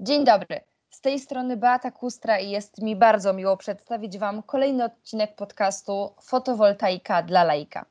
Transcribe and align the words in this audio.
Dzień 0.00 0.24
dobry. 0.24 0.60
Z 0.90 1.00
tej 1.00 1.18
strony 1.20 1.56
Beata 1.56 1.90
Kustra 1.90 2.38
i 2.38 2.50
jest 2.50 2.82
mi 2.82 2.96
bardzo 2.96 3.32
miło 3.32 3.56
przedstawić 3.56 4.18
Wam 4.18 4.42
kolejny 4.42 4.84
odcinek 4.84 5.34
podcastu 5.36 6.10
Fotowoltaika 6.22 7.22
dla 7.22 7.44
laika. 7.44 7.84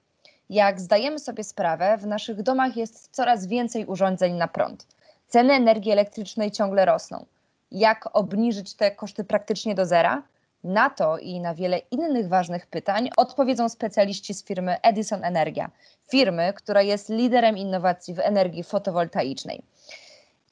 Jak 0.50 0.82
zdajemy 0.82 1.20
sobie 1.20 1.44
sprawę, 1.44 1.98
w 1.98 2.08
naszych 2.08 2.44
domach 2.44 2.78
jest 2.78 3.16
coraz 3.16 3.48
więcej 3.48 3.86
urządzeń 3.86 4.34
na 4.34 4.48
prąd. 4.48 4.88
Ceny 5.28 5.54
energii 5.54 5.92
elektrycznej 5.92 6.52
ciągle 6.52 6.86
rosną. 6.86 7.26
Jak 7.72 8.10
obniżyć 8.14 8.74
te 8.74 8.92
koszty 8.92 9.24
praktycznie 9.24 9.76
do 9.76 9.86
zera? 9.86 10.24
Na 10.64 10.90
to 10.90 11.18
i 11.18 11.40
na 11.40 11.56
wiele 11.56 11.78
innych 11.92 12.28
ważnych 12.28 12.68
pytań 12.68 13.10
odpowiedzą 13.18 13.70
specjaliści 13.70 14.34
z 14.34 14.44
firmy 14.44 14.82
Edison 14.82 15.24
Energia, 15.24 15.72
firmy, 16.12 16.54
która 16.54 16.82
jest 16.82 17.10
liderem 17.10 17.58
innowacji 17.58 18.14
w 18.14 18.20
energii 18.20 18.64
fotowoltaicznej. 18.64 19.64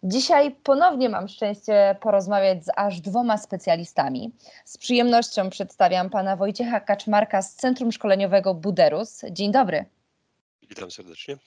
Dzisiaj 0.06 0.52
ponownie 0.52 1.10
mam 1.10 1.28
szczęście 1.28 1.96
porozmawiać 2.02 2.66
z 2.66 2.70
aż 2.76 3.02
dwoma 3.02 3.38
specjalistami. 3.38 4.32
Z 4.66 4.78
przyjemnością 4.78 5.50
przedstawiam 5.50 6.10
pana 6.10 6.36
Wojciecha 6.36 6.80
Kaczmarka 6.80 7.42
z 7.42 7.56
Centrum 7.56 7.92
Szkoleniowego 7.92 8.54
Buderus. 8.54 9.22
Dzień 9.32 9.52
dobry. 9.52 9.86
Witam 10.70 10.92
serdecznie. 10.92 11.38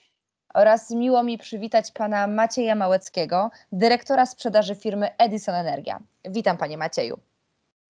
Oraz 0.53 0.91
miło 0.91 1.23
mi 1.23 1.37
przywitać 1.37 1.91
pana 1.91 2.27
Macieja 2.27 2.75
Małeckiego, 2.75 3.49
dyrektora 3.71 4.25
sprzedaży 4.25 4.75
firmy 4.75 5.17
Edison 5.17 5.55
Energia. 5.55 5.99
Witam 6.25 6.57
panie 6.57 6.77
Macieju. 6.77 7.19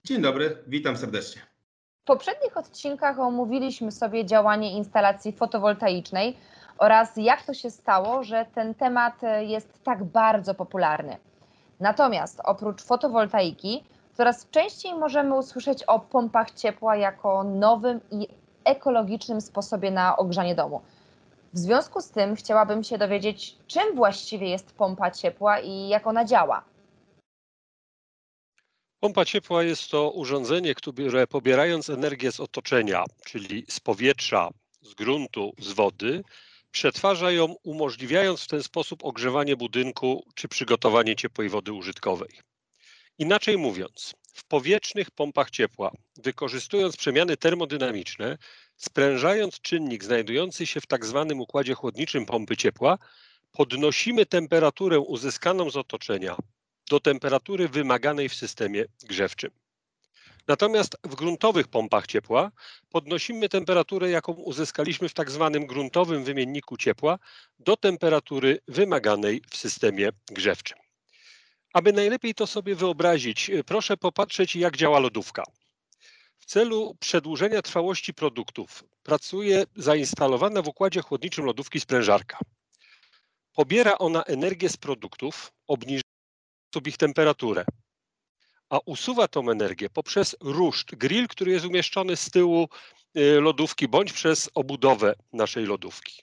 Dzień 0.04 0.22
dobry, 0.22 0.58
witam 0.68 0.98
serdecznie. 0.98 1.42
W 2.02 2.06
poprzednich 2.06 2.58
odcinkach 2.58 3.20
omówiliśmy 3.20 3.92
sobie 3.92 4.26
działanie 4.26 4.72
instalacji 4.72 5.32
fotowoltaicznej 5.32 6.38
oraz 6.78 7.18
jak 7.18 7.44
to 7.44 7.54
się 7.54 7.72
stało, 7.72 8.24
że 8.24 8.46
ten 8.56 8.76
temat 8.76 9.22
jest 9.40 9.84
tak 9.84 10.04
bardzo 10.04 10.54
popularny. 10.54 11.18
Natomiast 11.80 12.42
oprócz 12.44 12.84
fotowoltaiki, 12.84 13.84
coraz 14.14 14.50
częściej 14.50 14.94
możemy 14.94 15.38
usłyszeć 15.38 15.84
o 15.84 16.00
pompach 16.00 16.52
ciepła 16.52 16.96
jako 16.96 17.44
nowym 17.44 18.00
i 18.12 18.28
ekologicznym 18.64 19.42
sposobie 19.42 19.92
na 19.92 20.18
ogrzanie 20.18 20.56
domu. 20.56 20.82
W 21.54 21.58
związku 21.58 22.02
z 22.02 22.12
tym 22.12 22.36
chciałabym 22.36 22.84
się 22.84 22.98
dowiedzieć, 22.98 23.58
czym 23.68 23.96
właściwie 23.96 24.50
jest 24.50 24.72
pompa 24.72 25.12
ciepła 25.12 25.60
i 25.60 25.88
jak 25.88 26.08
ona 26.08 26.26
działa. 26.26 26.64
Pompa 29.00 29.26
ciepła 29.26 29.64
jest 29.64 29.92
to 29.92 30.12
urządzenie, 30.12 30.76
które 30.76 31.28
pobierając 31.28 31.90
energię 31.90 32.32
z 32.32 32.40
otoczenia, 32.40 33.04
czyli 33.26 33.66
z 33.70 33.80
powietrza, 33.80 34.50
z 34.82 34.94
gruntu, 34.94 35.54
z 35.60 35.72
wody, 35.72 36.24
przetwarza 36.78 37.32
ją, 37.32 37.46
umożliwiając 37.64 38.44
w 38.44 38.48
ten 38.48 38.64
sposób 38.64 39.06
ogrzewanie 39.06 39.56
budynku 39.56 40.26
czy 40.36 40.48
przygotowanie 40.48 41.16
ciepłej 41.16 41.50
wody 41.50 41.74
użytkowej. 41.74 42.30
Inaczej 43.18 43.58
mówiąc, 43.58 44.14
w 44.34 44.44
powietrznych 44.46 45.12
pompach 45.12 45.50
ciepła, 45.50 45.92
wykorzystując 46.18 46.98
przemiany 46.98 47.38
termodynamiczne, 47.38 48.38
sprężając 48.76 49.62
czynnik 49.62 50.04
znajdujący 50.04 50.66
się 50.66 50.82
w 50.82 50.86
tak 50.86 51.06
zwanym 51.06 51.40
układzie 51.42 51.74
chłodniczym 51.74 52.26
pompy 52.26 52.58
ciepła, 52.58 52.98
podnosimy 53.52 54.26
temperaturę 54.26 55.00
uzyskaną 55.00 55.70
z 55.70 55.78
otoczenia 55.78 56.36
do 56.90 57.00
temperatury 57.00 57.70
wymaganej 57.70 58.30
w 58.30 58.36
systemie 58.36 58.86
grzewczym. 59.04 59.52
Natomiast 60.48 60.98
w 61.04 61.16
gruntowych 61.16 61.68
pompach 61.68 62.08
ciepła 62.08 62.52
podnosimy 62.90 63.50
temperaturę, 63.50 64.10
jaką 64.10 64.34
uzyskaliśmy 64.34 65.10
w 65.10 65.14
tak 65.14 65.32
zwanym 65.32 65.66
gruntowym 65.66 66.24
wymienniku 66.24 66.78
ciepła 66.78 67.20
do 67.60 67.78
temperatury 67.78 68.60
wymaganej 68.68 69.42
w 69.50 69.58
systemie 69.58 70.10
grzewczym. 70.32 70.78
Aby 71.74 71.94
najlepiej 71.94 72.34
to 72.34 72.48
sobie 72.48 72.76
wyobrazić, 72.76 73.52
proszę 73.66 73.98
popatrzeć, 73.98 74.56
jak 74.56 74.78
działa 74.78 75.00
lodówka. 75.00 75.44
W 76.38 76.46
celu 76.46 76.96
przedłużenia 77.00 77.62
trwałości 77.62 78.14
produktów 78.14 78.84
pracuje 79.04 79.64
zainstalowana 79.76 80.62
w 80.62 80.68
układzie 80.68 81.02
chłodniczym 81.02 81.46
lodówki 81.46 81.80
sprężarka. 81.80 82.38
Pobiera 83.54 83.98
ona 83.98 84.24
energię 84.24 84.70
z 84.70 84.78
produktów, 84.78 85.52
obniżając 85.68 86.04
ich 86.86 86.98
temperaturę, 86.98 87.66
a 88.70 88.80
usuwa 88.86 89.28
tą 89.28 89.50
energię 89.50 89.90
poprzez 89.90 90.36
ruszt, 90.42 90.96
grill, 90.96 91.28
który 91.28 91.52
jest 91.52 91.66
umieszczony 91.66 92.16
z 92.16 92.32
tyłu 92.32 92.70
y, 93.18 93.42
lodówki, 93.42 93.88
bądź 93.88 94.14
przez 94.14 94.50
obudowę 94.56 95.16
naszej 95.34 95.66
lodówki. 95.66 96.22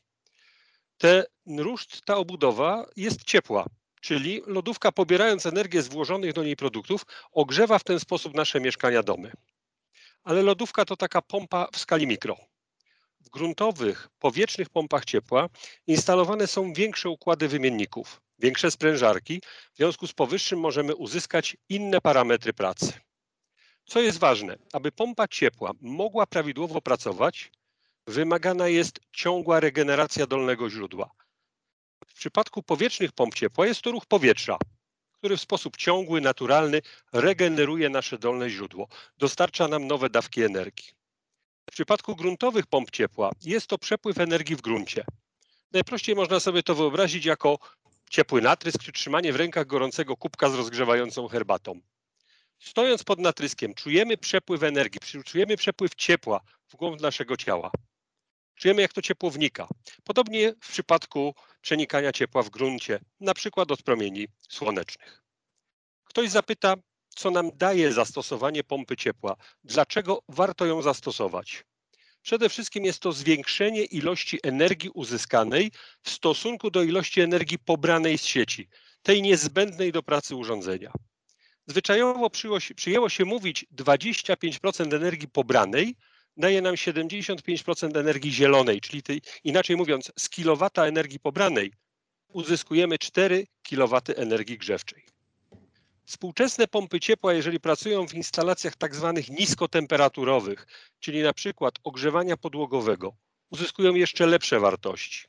Ten 0.98 1.24
ruszt, 1.58 2.02
ta 2.04 2.16
obudowa 2.16 2.86
jest 2.96 3.24
ciepła, 3.24 3.66
czyli 4.00 4.42
lodówka 4.46 4.92
pobierając 4.92 5.46
energię 5.46 5.82
z 5.82 5.88
włożonych 5.88 6.32
do 6.32 6.44
niej 6.44 6.56
produktów, 6.56 7.06
ogrzewa 7.32 7.78
w 7.78 7.84
ten 7.84 8.00
sposób 8.00 8.34
nasze 8.34 8.60
mieszkania, 8.60 9.02
domy. 9.02 9.32
Ale 10.24 10.42
lodówka 10.42 10.84
to 10.84 10.96
taka 10.96 11.22
pompa 11.22 11.68
w 11.72 11.78
skali 11.78 12.06
mikro. 12.06 12.36
W 13.20 13.30
gruntowych, 13.30 14.08
powietrznych 14.18 14.68
pompach 14.68 15.04
ciepła 15.04 15.48
instalowane 15.86 16.46
są 16.46 16.72
większe 16.72 17.08
układy 17.08 17.48
wymienników, 17.48 18.20
większe 18.38 18.70
sprężarki. 18.70 19.40
W 19.72 19.76
związku 19.76 20.06
z 20.06 20.12
powyższym 20.12 20.60
możemy 20.60 20.94
uzyskać 20.94 21.56
inne 21.68 22.00
parametry 22.00 22.52
pracy. 22.52 22.92
Co 23.86 24.00
jest 24.00 24.18
ważne, 24.18 24.56
aby 24.72 24.92
pompa 24.92 25.28
ciepła 25.28 25.72
mogła 25.80 26.26
prawidłowo 26.26 26.80
pracować, 26.80 27.52
wymagana 28.06 28.68
jest 28.68 29.00
ciągła 29.12 29.60
regeneracja 29.60 30.26
dolnego 30.26 30.70
źródła. 30.70 31.10
W 32.08 32.14
przypadku 32.14 32.62
powietrznych 32.62 33.12
pomp 33.12 33.34
ciepła 33.34 33.66
jest 33.66 33.82
to 33.82 33.90
ruch 33.90 34.06
powietrza, 34.06 34.58
który 35.12 35.36
w 35.36 35.40
sposób 35.40 35.76
ciągły, 35.76 36.20
naturalny 36.20 36.82
regeneruje 37.12 37.88
nasze 37.88 38.18
dolne 38.18 38.50
źródło, 38.50 38.88
dostarcza 39.18 39.68
nam 39.68 39.86
nowe 39.86 40.10
dawki 40.10 40.42
energii. 40.42 40.90
W 41.70 41.72
przypadku 41.72 42.16
gruntowych 42.16 42.66
pomp 42.66 42.90
ciepła 42.90 43.30
jest 43.42 43.66
to 43.66 43.78
przepływ 43.78 44.18
energii 44.18 44.56
w 44.56 44.60
gruncie. 44.60 45.04
Najprościej 45.72 46.14
można 46.14 46.40
sobie 46.40 46.62
to 46.62 46.74
wyobrazić 46.74 47.24
jako 47.24 47.58
ciepły 48.10 48.42
natrysk 48.42 48.82
czy 48.82 48.92
trzymanie 48.92 49.32
w 49.32 49.36
rękach 49.36 49.66
gorącego 49.66 50.16
kubka 50.16 50.50
z 50.50 50.54
rozgrzewającą 50.54 51.28
herbatą. 51.28 51.80
Stojąc 52.58 53.04
pod 53.04 53.18
natryskiem, 53.18 53.74
czujemy 53.74 54.16
przepływ 54.16 54.62
energii, 54.62 55.00
czujemy 55.24 55.56
przepływ 55.56 55.94
ciepła 55.94 56.40
w 56.68 56.76
głąb 56.76 57.00
naszego 57.00 57.36
ciała. 57.36 57.70
Czujemy, 58.54 58.82
jak 58.82 58.92
to 58.92 59.02
ciepło 59.02 59.30
wnika. 59.30 59.68
Podobnie 60.04 60.52
w 60.52 60.68
przypadku 60.68 61.34
przenikania 61.60 62.12
ciepła 62.12 62.42
w 62.42 62.50
gruncie, 62.50 63.00
na 63.20 63.34
przykład 63.34 63.70
od 63.70 63.82
promieni 63.82 64.28
słonecznych. 64.48 65.22
Ktoś 66.04 66.30
zapyta, 66.30 66.74
co 67.08 67.30
nam 67.30 67.50
daje 67.54 67.92
zastosowanie 67.92 68.64
pompy 68.64 68.96
ciepła, 68.96 69.36
dlaczego 69.64 70.22
warto 70.28 70.66
ją 70.66 70.82
zastosować. 70.82 71.64
Przede 72.24 72.48
wszystkim 72.48 72.84
jest 72.84 73.00
to 73.00 73.12
zwiększenie 73.12 73.84
ilości 73.84 74.38
energii 74.42 74.90
uzyskanej 74.90 75.70
w 76.02 76.10
stosunku 76.10 76.70
do 76.70 76.82
ilości 76.82 77.20
energii 77.20 77.58
pobranej 77.58 78.18
z 78.18 78.24
sieci, 78.24 78.68
tej 79.02 79.22
niezbędnej 79.22 79.92
do 79.92 80.02
pracy 80.02 80.36
urządzenia. 80.36 80.92
Zwyczajowo 81.66 82.30
przyjęło 82.76 83.08
się 83.08 83.24
mówić 83.24 83.66
25% 83.76 84.94
energii 84.94 85.28
pobranej 85.28 85.94
daje 86.36 86.62
nam 86.62 86.74
75% 86.74 87.98
energii 87.98 88.32
zielonej, 88.32 88.80
czyli 88.80 89.02
tej, 89.02 89.22
inaczej 89.44 89.76
mówiąc, 89.76 90.12
z 90.18 90.28
kilowata 90.28 90.86
energii 90.86 91.20
pobranej 91.20 91.72
uzyskujemy 92.28 92.98
4 92.98 93.46
kW 93.62 94.00
energii 94.16 94.58
grzewczej. 94.58 95.13
Współczesne 96.06 96.68
pompy 96.68 97.00
ciepła, 97.00 97.34
jeżeli 97.34 97.60
pracują 97.60 98.08
w 98.08 98.14
instalacjach 98.14 98.76
tak 98.76 98.94
zwanych 98.94 99.30
niskotemperaturowych, 99.30 100.66
czyli 101.00 101.22
na 101.22 101.32
przykład 101.32 101.74
ogrzewania 101.84 102.36
podłogowego, 102.36 103.16
uzyskują 103.50 103.94
jeszcze 103.94 104.26
lepsze 104.26 104.60
wartości. 104.60 105.24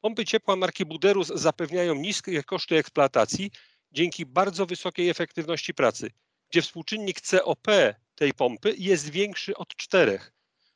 Pompy 0.00 0.24
ciepła 0.24 0.56
marki 0.56 0.84
Buderus 0.84 1.28
zapewniają 1.28 1.94
niskie 1.94 2.42
koszty 2.42 2.76
eksploatacji 2.76 3.50
dzięki 3.92 4.26
bardzo 4.26 4.66
wysokiej 4.66 5.08
efektywności 5.08 5.74
pracy, 5.74 6.10
gdzie 6.50 6.62
współczynnik 6.62 7.20
COP 7.20 7.66
tej 8.14 8.34
pompy 8.34 8.74
jest 8.78 9.10
większy 9.10 9.56
od 9.56 9.76
4, 9.76 10.18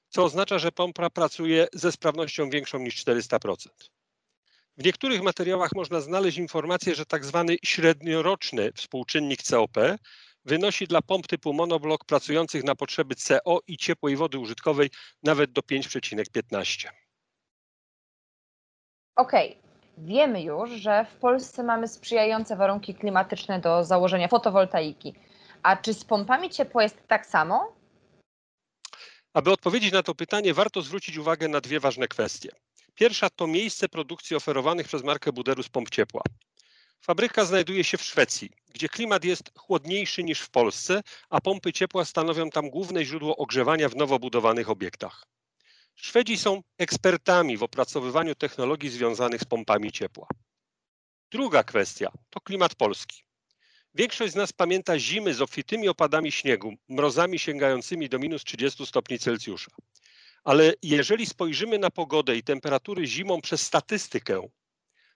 co 0.08 0.24
oznacza, 0.24 0.58
że 0.58 0.72
pompa 0.72 1.10
pracuje 1.10 1.66
ze 1.72 1.92
sprawnością 1.92 2.50
większą 2.50 2.78
niż 2.78 3.04
400%. 3.04 3.68
W 4.82 4.84
niektórych 4.84 5.23
materiałach 5.23 5.70
można 5.75 6.00
znaleźć 6.00 6.38
informację, 6.38 6.94
że 6.94 7.06
tak 7.06 7.25
zwany 7.25 7.56
średnioroczny 7.64 8.73
współczynnik 8.73 9.43
COP 9.43 9.76
wynosi 10.44 10.87
dla 10.87 11.02
pomp 11.02 11.26
typu 11.26 11.52
monoblok 11.52 12.05
pracujących 12.05 12.64
na 12.64 12.75
potrzeby 12.75 13.14
CO 13.14 13.61
i 13.67 13.76
ciepłej 13.76 14.17
wody 14.17 14.38
użytkowej 14.38 14.90
nawet 15.23 15.52
do 15.52 15.61
5,15. 15.61 16.88
Okej, 19.17 19.50
okay. 19.50 19.62
wiemy 19.99 20.43
już, 20.43 20.70
że 20.70 21.05
w 21.05 21.17
Polsce 21.17 21.62
mamy 21.62 21.88
sprzyjające 21.88 22.56
warunki 22.56 22.94
klimatyczne 22.94 23.61
do 23.61 23.84
założenia 23.84 24.29
fotowoltaiki. 24.29 25.14
A 25.62 25.76
czy 25.76 25.94
z 25.94 26.05
pompami 26.05 26.50
ciepła 26.50 26.82
jest 26.82 27.08
tak 27.08 27.26
samo? 27.26 27.76
Aby 29.34 29.52
odpowiedzieć 29.52 29.93
na 29.93 30.02
to 30.02 30.14
pytanie, 30.14 30.55
warto 30.55 30.82
zwrócić 30.82 31.17
uwagę 31.17 31.49
na 31.49 31.61
dwie 31.61 31.81
ważne 31.81 32.08
kwestie. 32.08 32.50
Pierwsza 32.94 33.30
to 33.30 33.46
miejsce 33.46 33.88
produkcji 33.88 34.36
oferowanych 34.36 34.88
przez 34.88 35.02
markę 35.02 35.32
Buderus 35.32 35.68
pomp 35.68 35.90
ciepła. 35.90 36.22
Fabryka 37.00 37.44
znajduje 37.44 37.84
się 37.84 37.98
w 37.98 38.02
Szwecji, 38.02 38.50
gdzie 38.74 38.88
klimat 38.88 39.24
jest 39.24 39.52
chłodniejszy 39.58 40.22
niż 40.22 40.40
w 40.40 40.50
Polsce, 40.50 41.02
a 41.30 41.40
pompy 41.40 41.72
ciepła 41.72 42.04
stanowią 42.04 42.50
tam 42.50 42.70
główne 42.70 43.04
źródło 43.04 43.36
ogrzewania 43.36 43.88
w 43.88 43.96
nowo 43.96 44.18
budowanych 44.18 44.70
obiektach. 44.70 45.26
Szwedzi 45.94 46.38
są 46.38 46.62
ekspertami 46.78 47.56
w 47.56 47.62
opracowywaniu 47.62 48.34
technologii 48.34 48.90
związanych 48.90 49.40
z 49.40 49.44
pompami 49.44 49.92
ciepła. 49.92 50.26
Druga 51.30 51.64
kwestia 51.64 52.12
to 52.30 52.40
klimat 52.40 52.74
polski. 52.74 53.22
Większość 53.94 54.32
z 54.32 54.36
nas 54.36 54.52
pamięta 54.52 54.98
zimy 54.98 55.34
z 55.34 55.42
obfitymi 55.42 55.88
opadami 55.88 56.32
śniegu, 56.32 56.74
mrozami 56.88 57.38
sięgającymi 57.38 58.08
do 58.08 58.18
minus 58.18 58.44
30 58.44 58.86
stopni 58.86 59.18
Celsjusza. 59.18 59.70
Ale 60.44 60.74
jeżeli 60.82 61.26
spojrzymy 61.26 61.78
na 61.78 61.90
pogodę 61.90 62.36
i 62.36 62.42
temperatury 62.42 63.06
zimą 63.06 63.40
przez 63.40 63.62
statystykę, 63.62 64.48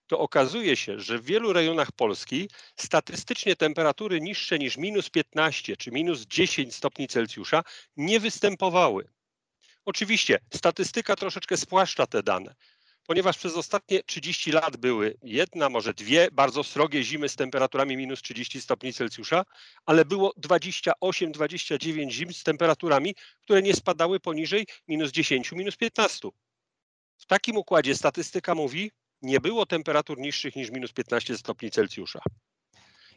to 0.06 0.18
okazuje 0.18 0.76
się, 0.76 1.00
że 1.00 1.18
w 1.18 1.24
wielu 1.24 1.52
rejonach 1.52 1.92
Polski 1.92 2.50
statystycznie 2.76 3.56
temperatury 3.56 4.20
niższe 4.20 4.58
niż 4.58 4.76
minus 4.76 5.10
15 5.10 5.76
czy 5.76 5.90
minus 5.90 6.26
10 6.26 6.74
stopni 6.74 7.08
Celsjusza 7.08 7.62
nie 7.96 8.20
występowały. 8.20 9.08
Oczywiście 9.84 10.38
statystyka 10.54 11.16
troszeczkę 11.16 11.56
spłaszcza 11.56 12.06
te 12.06 12.22
dane, 12.22 12.54
ponieważ 13.06 13.38
przez 13.38 13.54
ostatnie 13.54 14.02
30 14.02 14.52
lat 14.52 14.76
były 14.76 15.16
jedna, 15.22 15.68
może 15.68 15.94
dwie 15.94 16.28
bardzo 16.32 16.64
srogie 16.64 17.02
zimy 17.02 17.28
z 17.28 17.36
temperaturami 17.36 17.96
minus 17.96 18.22
30 18.22 18.60
stopni 18.60 18.92
Celsjusza, 18.92 19.44
ale 19.86 20.04
było 20.04 20.32
28-29 20.46 22.10
zim 22.10 22.32
z 22.32 22.42
temperaturami, 22.42 23.14
które 23.42 23.62
nie 23.62 23.74
spadały 23.74 24.20
poniżej 24.20 24.66
minus 24.88 25.12
10, 25.12 25.52
minus 25.52 25.76
15. 25.76 26.28
W 27.18 27.26
takim 27.26 27.56
układzie 27.56 27.96
statystyka 27.96 28.54
mówi, 28.54 28.90
nie 29.22 29.40
było 29.40 29.66
temperatur 29.66 30.18
niższych 30.18 30.56
niż 30.56 30.70
minus 30.70 30.92
15 30.92 31.38
stopni 31.38 31.70
Celsjusza. 31.70 32.20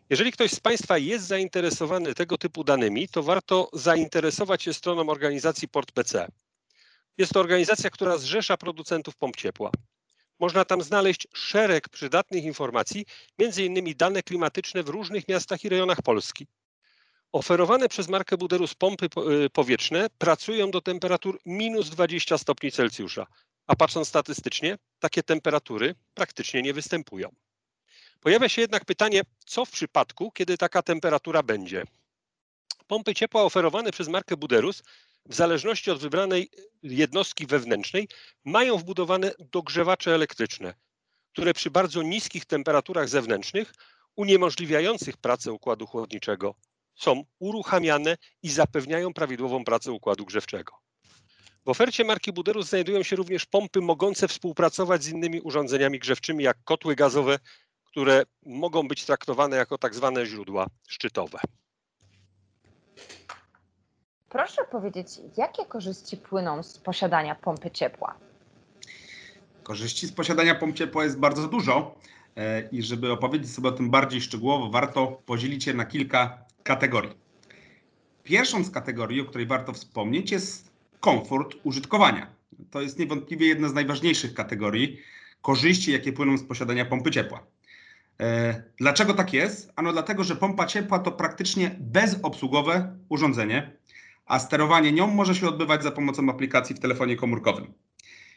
Jeżeli 0.10 0.32
ktoś 0.32 0.52
z 0.52 0.60
Państwa 0.60 0.98
jest 0.98 1.28
zainteresowany 1.28 2.16
tego 2.16 2.38
typu 2.38 2.64
danymi, 2.64 3.08
to 3.08 3.24
warto 3.24 3.70
zainteresować 3.74 4.64
się 4.64 4.74
stroną 4.74 5.10
organizacji 5.10 5.68
PortPC. 5.68 6.28
Jest 7.20 7.34
to 7.34 7.40
organizacja, 7.40 7.90
która 7.90 8.18
zrzesza 8.18 8.58
producentów 8.58 9.16
pomp 9.16 9.36
ciepła. 9.36 9.72
Można 10.40 10.66
tam 10.66 10.82
znaleźć 10.82 11.28
szereg 11.34 11.90
przydatnych 11.90 12.44
informacji, 12.44 13.06
innymi 13.58 13.96
dane 13.96 14.24
klimatyczne 14.24 14.84
w 14.84 14.90
różnych 14.90 15.28
miastach 15.28 15.64
i 15.64 15.70
rejonach 15.70 16.02
Polski. 16.02 16.48
Oferowane 17.32 17.90
przez 17.90 18.08
markę 18.08 18.38
Buderus 18.38 18.74
pompy 18.74 19.06
y, 19.46 19.50
powietrzne 19.50 20.08
pracują 20.18 20.72
do 20.72 20.82
temperatur 20.82 21.40
minus 21.46 21.90
20 21.90 22.38
stopni 22.38 22.72
Celsjusza, 22.72 23.28
a 23.68 23.76
patrząc 23.76 24.08
statystycznie, 24.08 24.78
takie 25.00 25.24
temperatury 25.24 25.96
praktycznie 26.14 26.62
nie 26.62 26.74
występują. 26.74 27.30
Pojawia 28.20 28.50
się 28.50 28.62
jednak 28.62 28.86
pytanie, 28.86 29.22
co 29.46 29.66
w 29.66 29.72
przypadku, 29.72 30.32
kiedy 30.32 30.58
taka 30.58 30.82
temperatura 30.82 31.44
będzie? 31.44 31.84
Pompy 32.88 33.14
ciepła 33.14 33.44
oferowane 33.44 33.92
przez 33.92 34.08
markę 34.08 34.38
Buderus 34.38 34.84
w 35.30 35.36
zależności 35.36 35.92
od 35.92 36.00
wybranej 36.00 36.50
jednostki 36.84 37.48
wewnętrznej 37.48 38.08
mają 38.46 38.78
wbudowane 38.78 39.32
dogrzewacze 39.40 40.16
elektryczne, 40.16 40.74
które 41.34 41.54
przy 41.54 41.72
bardzo 41.72 42.02
niskich 42.02 42.46
temperaturach 42.46 43.10
zewnętrznych 43.10 43.74
uniemożliwiających 44.16 45.18
pracę 45.18 45.52
układu 45.52 45.88
chłodniczego 45.88 46.56
są 46.96 47.24
uruchamiane 47.40 48.18
i 48.44 48.50
zapewniają 48.50 49.14
prawidłową 49.14 49.64
pracę 49.64 49.92
układu 49.92 50.26
grzewczego. 50.26 50.74
W 51.66 51.70
ofercie 51.70 52.04
marki 52.04 52.34
Buderus 52.34 52.70
znajdują 52.70 53.04
się 53.04 53.16
również 53.16 53.46
pompy 53.46 53.82
mogące 53.82 54.28
współpracować 54.28 55.04
z 55.04 55.10
innymi 55.10 55.42
urządzeniami 55.42 56.00
grzewczymi, 56.00 56.44
jak 56.44 56.58
kotły 56.64 56.96
gazowe, 56.96 57.40
które 57.84 58.24
mogą 58.46 58.88
być 58.88 59.06
traktowane 59.06 59.58
jako 59.58 59.78
tak 59.78 59.96
zwane 59.96 60.26
źródła 60.26 60.68
szczytowe. 60.88 61.40
Proszę 64.30 64.62
powiedzieć, 64.72 65.08
jakie 65.38 65.66
korzyści 65.66 66.18
płyną 66.18 66.64
z 66.64 66.78
posiadania 66.78 67.36
pompy 67.36 67.72
ciepła? 67.72 68.16
Korzyści 69.64 70.08
z 70.08 70.12
posiadania 70.12 70.56
pomp 70.56 70.76
ciepła 70.76 71.04
jest 71.04 71.20
bardzo 71.20 71.48
dużo 71.48 71.96
e, 72.36 72.62
i 72.62 72.84
żeby 72.84 73.12
opowiedzieć 73.12 73.52
sobie 73.52 73.70
o 73.70 73.72
tym 73.72 73.90
bardziej 73.90 74.22
szczegółowo, 74.22 74.70
warto 74.70 75.22
podzielić 75.26 75.68
je 75.68 75.74
na 75.74 75.86
kilka 75.86 76.38
kategorii. 76.64 77.12
Pierwszą 78.24 78.64
z 78.64 78.72
kategorii, 78.72 79.22
o 79.22 79.26
której 79.26 79.48
warto 79.48 79.74
wspomnieć, 79.74 80.32
jest 80.32 80.72
komfort 81.00 81.56
użytkowania. 81.64 82.28
To 82.72 82.82
jest 82.82 83.00
niewątpliwie 83.00 83.48
jedna 83.48 83.70
z 83.70 83.74
najważniejszych 83.74 84.34
kategorii 84.34 85.00
korzyści, 85.42 85.92
jakie 85.92 86.14
płyną 86.14 86.38
z 86.38 86.44
posiadania 86.44 86.86
pompy 86.86 87.12
ciepła. 87.12 87.44
E, 88.20 88.64
dlaczego 88.78 89.14
tak 89.14 89.34
jest? 89.34 89.72
Ano 89.76 89.94
dlatego, 89.94 90.24
że 90.24 90.36
pompa 90.36 90.66
ciepła 90.66 91.00
to 91.00 91.12
praktycznie 91.12 91.76
bezobsługowe 91.80 92.98
urządzenie, 93.10 93.79
a 94.30 94.40
sterowanie 94.40 94.92
nią 94.92 95.08
może 95.08 95.36
się 95.36 95.48
odbywać 95.48 95.84
za 95.84 95.92
pomocą 95.92 96.30
aplikacji 96.30 96.76
w 96.76 96.80
telefonie 96.80 97.16
komórkowym. 97.16 97.74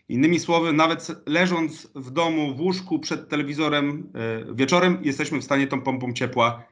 Innymi 0.08 0.40
słowy, 0.40 0.72
nawet 0.72 1.08
leżąc 1.26 1.88
w 1.94 2.10
domu, 2.10 2.54
w 2.54 2.60
łóżku 2.60 2.98
przed 2.98 3.28
telewizorem 3.28 4.12
e, 4.50 4.54
wieczorem, 4.54 4.98
jesteśmy 5.02 5.40
w 5.40 5.44
stanie 5.44 5.66
tą 5.66 5.80
pompą 5.80 6.12
ciepła 6.12 6.64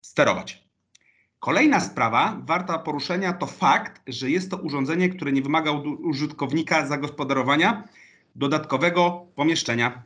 sterować. 0.00 0.64
Kolejna 1.38 1.80
sprawa 1.80 2.42
warta 2.44 2.78
poruszenia 2.78 3.32
to 3.32 3.46
fakt, 3.46 4.02
że 4.06 4.30
jest 4.30 4.50
to 4.50 4.56
urządzenie, 4.56 5.08
które 5.08 5.32
nie 5.32 5.42
wymaga 5.42 5.70
od 5.70 5.86
użytkownika 5.86 6.86
zagospodarowania 6.86 7.88
dodatkowego 8.34 9.26
pomieszczenia. 9.34 10.02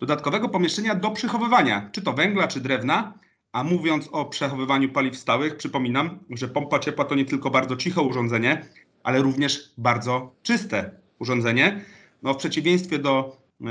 Dodatkowego 0.00 0.48
pomieszczenia 0.48 0.94
do 0.94 1.10
przechowywania, 1.10 1.90
czy 1.92 2.02
to 2.02 2.12
węgla, 2.12 2.48
czy 2.48 2.60
drewna. 2.60 3.14
A 3.52 3.64
mówiąc 3.64 4.08
o 4.12 4.24
przechowywaniu 4.24 4.88
paliw 4.88 5.16
stałych, 5.16 5.56
przypominam, 5.56 6.18
że 6.30 6.48
pompa 6.48 6.78
ciepła 6.78 7.04
to 7.04 7.14
nie 7.14 7.24
tylko 7.24 7.50
bardzo 7.50 7.76
ciche 7.76 8.02
urządzenie, 8.02 8.66
ale 9.02 9.22
również 9.22 9.72
bardzo 9.78 10.34
czyste 10.42 10.90
urządzenie. 11.18 11.84
No, 12.22 12.34
w 12.34 12.36
przeciwieństwie 12.36 12.98
do 12.98 13.36
y, 13.60 13.64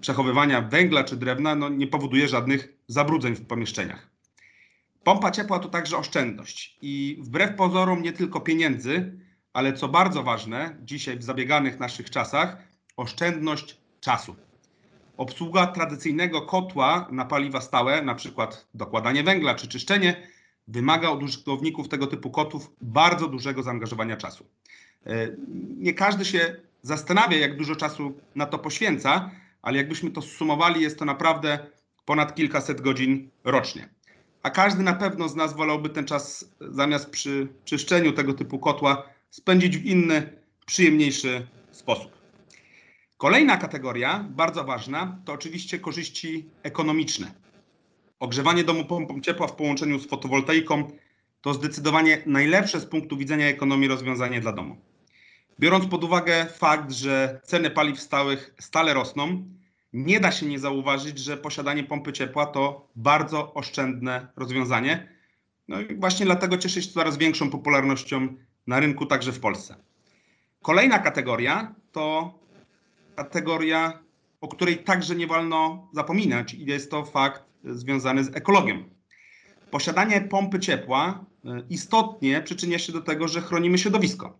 przechowywania 0.00 0.60
węgla 0.60 1.04
czy 1.04 1.16
drewna, 1.16 1.54
no, 1.54 1.68
nie 1.68 1.86
powoduje 1.86 2.28
żadnych 2.28 2.76
zabrudzeń 2.88 3.34
w 3.34 3.46
pomieszczeniach. 3.46 4.10
Pompa 5.04 5.30
ciepła 5.30 5.58
to 5.58 5.68
także 5.68 5.96
oszczędność 5.96 6.78
i 6.82 7.18
wbrew 7.20 7.56
pozorom 7.56 8.02
nie 8.02 8.12
tylko 8.12 8.40
pieniędzy, 8.40 9.18
ale 9.52 9.72
co 9.72 9.88
bardzo 9.88 10.22
ważne 10.22 10.76
dzisiaj 10.82 11.18
w 11.18 11.22
zabieganych 11.22 11.80
naszych 11.80 12.10
czasach, 12.10 12.56
oszczędność 12.96 13.76
czasu. 14.00 14.36
Obsługa 15.16 15.66
tradycyjnego 15.66 16.42
kotła 16.42 17.08
na 17.10 17.24
paliwa 17.24 17.60
stałe, 17.60 18.02
na 18.02 18.14
przykład 18.14 18.66
dokładanie 18.74 19.22
węgla 19.22 19.54
czy 19.54 19.68
czyszczenie, 19.68 20.28
wymaga 20.68 21.08
od 21.08 21.22
użytkowników 21.22 21.88
tego 21.88 22.06
typu 22.06 22.30
kotów 22.30 22.72
bardzo 22.80 23.28
dużego 23.28 23.62
zaangażowania 23.62 24.16
czasu. 24.16 24.46
E, 25.06 25.28
nie 25.78 25.94
każdy 25.94 26.24
się 26.24 26.56
zastanawia, 26.82 27.36
jak 27.36 27.56
dużo 27.56 27.76
czasu 27.76 28.12
na 28.34 28.46
to 28.46 28.58
poświęca, 28.58 29.30
ale 29.62 29.78
jakbyśmy 29.78 30.10
to 30.10 30.22
zsumowali, 30.22 30.82
jest 30.82 30.98
to 30.98 31.04
naprawdę 31.04 31.58
ponad 32.04 32.34
kilkaset 32.34 32.80
godzin 32.80 33.28
rocznie 33.44 33.88
a 34.46 34.50
każdy 34.50 34.82
na 34.82 34.94
pewno 34.94 35.28
z 35.28 35.36
nas 35.36 35.54
wolałby 35.54 35.88
ten 35.88 36.04
czas 36.04 36.50
zamiast 36.60 37.10
przy 37.10 37.48
czyszczeniu 37.64 38.12
tego 38.12 38.34
typu 38.34 38.58
kotła 38.58 39.08
spędzić 39.30 39.78
w 39.78 39.84
inny, 39.84 40.32
przyjemniejszy 40.66 41.46
sposób. 41.72 42.15
Kolejna 43.16 43.56
kategoria, 43.56 44.24
bardzo 44.30 44.64
ważna, 44.64 45.18
to 45.24 45.32
oczywiście 45.32 45.78
korzyści 45.78 46.50
ekonomiczne. 46.62 47.34
Ogrzewanie 48.20 48.64
domu 48.64 48.84
pompą 48.84 49.20
ciepła 49.20 49.46
w 49.46 49.56
połączeniu 49.56 49.98
z 49.98 50.06
fotowoltaiką 50.06 50.90
to 51.40 51.54
zdecydowanie 51.54 52.22
najlepsze 52.26 52.80
z 52.80 52.86
punktu 52.86 53.16
widzenia 53.16 53.46
ekonomii 53.46 53.88
rozwiązanie 53.88 54.40
dla 54.40 54.52
domu. 54.52 54.76
Biorąc 55.60 55.86
pod 55.86 56.04
uwagę 56.04 56.46
fakt, 56.46 56.92
że 56.92 57.40
ceny 57.44 57.70
paliw 57.70 58.00
stałych 58.00 58.54
stale 58.60 58.94
rosną, 58.94 59.44
nie 59.92 60.20
da 60.20 60.32
się 60.32 60.46
nie 60.46 60.58
zauważyć, 60.58 61.18
że 61.18 61.36
posiadanie 61.36 61.84
pompy 61.84 62.12
ciepła 62.12 62.46
to 62.46 62.88
bardzo 62.96 63.54
oszczędne 63.54 64.28
rozwiązanie. 64.36 65.08
No 65.68 65.80
i 65.80 65.96
właśnie 65.96 66.26
dlatego 66.26 66.58
cieszy 66.58 66.82
się 66.82 66.90
coraz 66.90 67.16
większą 67.16 67.50
popularnością 67.50 68.28
na 68.66 68.80
rynku, 68.80 69.06
także 69.06 69.32
w 69.32 69.40
Polsce. 69.40 69.76
Kolejna 70.62 70.98
kategoria 70.98 71.74
to 71.92 72.34
kategoria, 73.16 73.98
o 74.40 74.48
której 74.48 74.78
także 74.78 75.16
nie 75.16 75.26
wolno 75.26 75.88
zapominać, 75.92 76.54
i 76.54 76.64
jest 76.64 76.90
to 76.90 77.04
fakt 77.04 77.42
związany 77.64 78.24
z 78.24 78.36
ekologią. 78.36 78.84
Posiadanie 79.70 80.20
pompy 80.20 80.60
ciepła 80.60 81.24
e, 81.44 81.62
istotnie 81.70 82.42
przyczynia 82.42 82.78
się 82.78 82.92
do 82.92 83.00
tego, 83.00 83.28
że 83.28 83.40
chronimy 83.40 83.78
środowisko. 83.78 84.38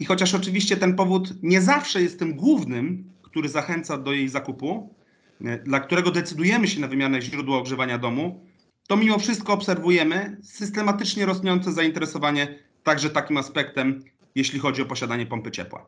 I 0.00 0.04
chociaż 0.04 0.34
oczywiście 0.34 0.76
ten 0.76 0.96
powód 0.96 1.42
nie 1.42 1.60
zawsze 1.60 2.02
jest 2.02 2.18
tym 2.18 2.34
głównym, 2.34 3.10
który 3.22 3.48
zachęca 3.48 3.98
do 3.98 4.12
jej 4.12 4.28
zakupu, 4.28 4.94
e, 5.44 5.58
dla 5.58 5.80
którego 5.80 6.10
decydujemy 6.10 6.68
się 6.68 6.80
na 6.80 6.88
wymianę 6.88 7.22
źródła 7.22 7.58
ogrzewania 7.58 7.98
domu, 7.98 8.46
to 8.88 8.96
mimo 8.96 9.18
wszystko 9.18 9.52
obserwujemy 9.52 10.36
systematycznie 10.42 11.26
rosnące 11.26 11.72
zainteresowanie 11.72 12.58
także 12.82 13.10
takim 13.10 13.36
aspektem, 13.36 14.02
jeśli 14.34 14.58
chodzi 14.58 14.82
o 14.82 14.86
posiadanie 14.86 15.26
pompy 15.26 15.50
ciepła. 15.50 15.86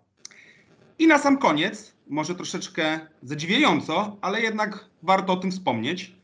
I 0.98 1.06
na 1.06 1.18
sam 1.18 1.38
koniec, 1.38 1.94
może 2.06 2.34
troszeczkę 2.34 3.00
zadziwiająco, 3.22 4.16
ale 4.20 4.40
jednak 4.40 4.84
warto 5.02 5.32
o 5.32 5.36
tym 5.36 5.50
wspomnieć. 5.50 6.16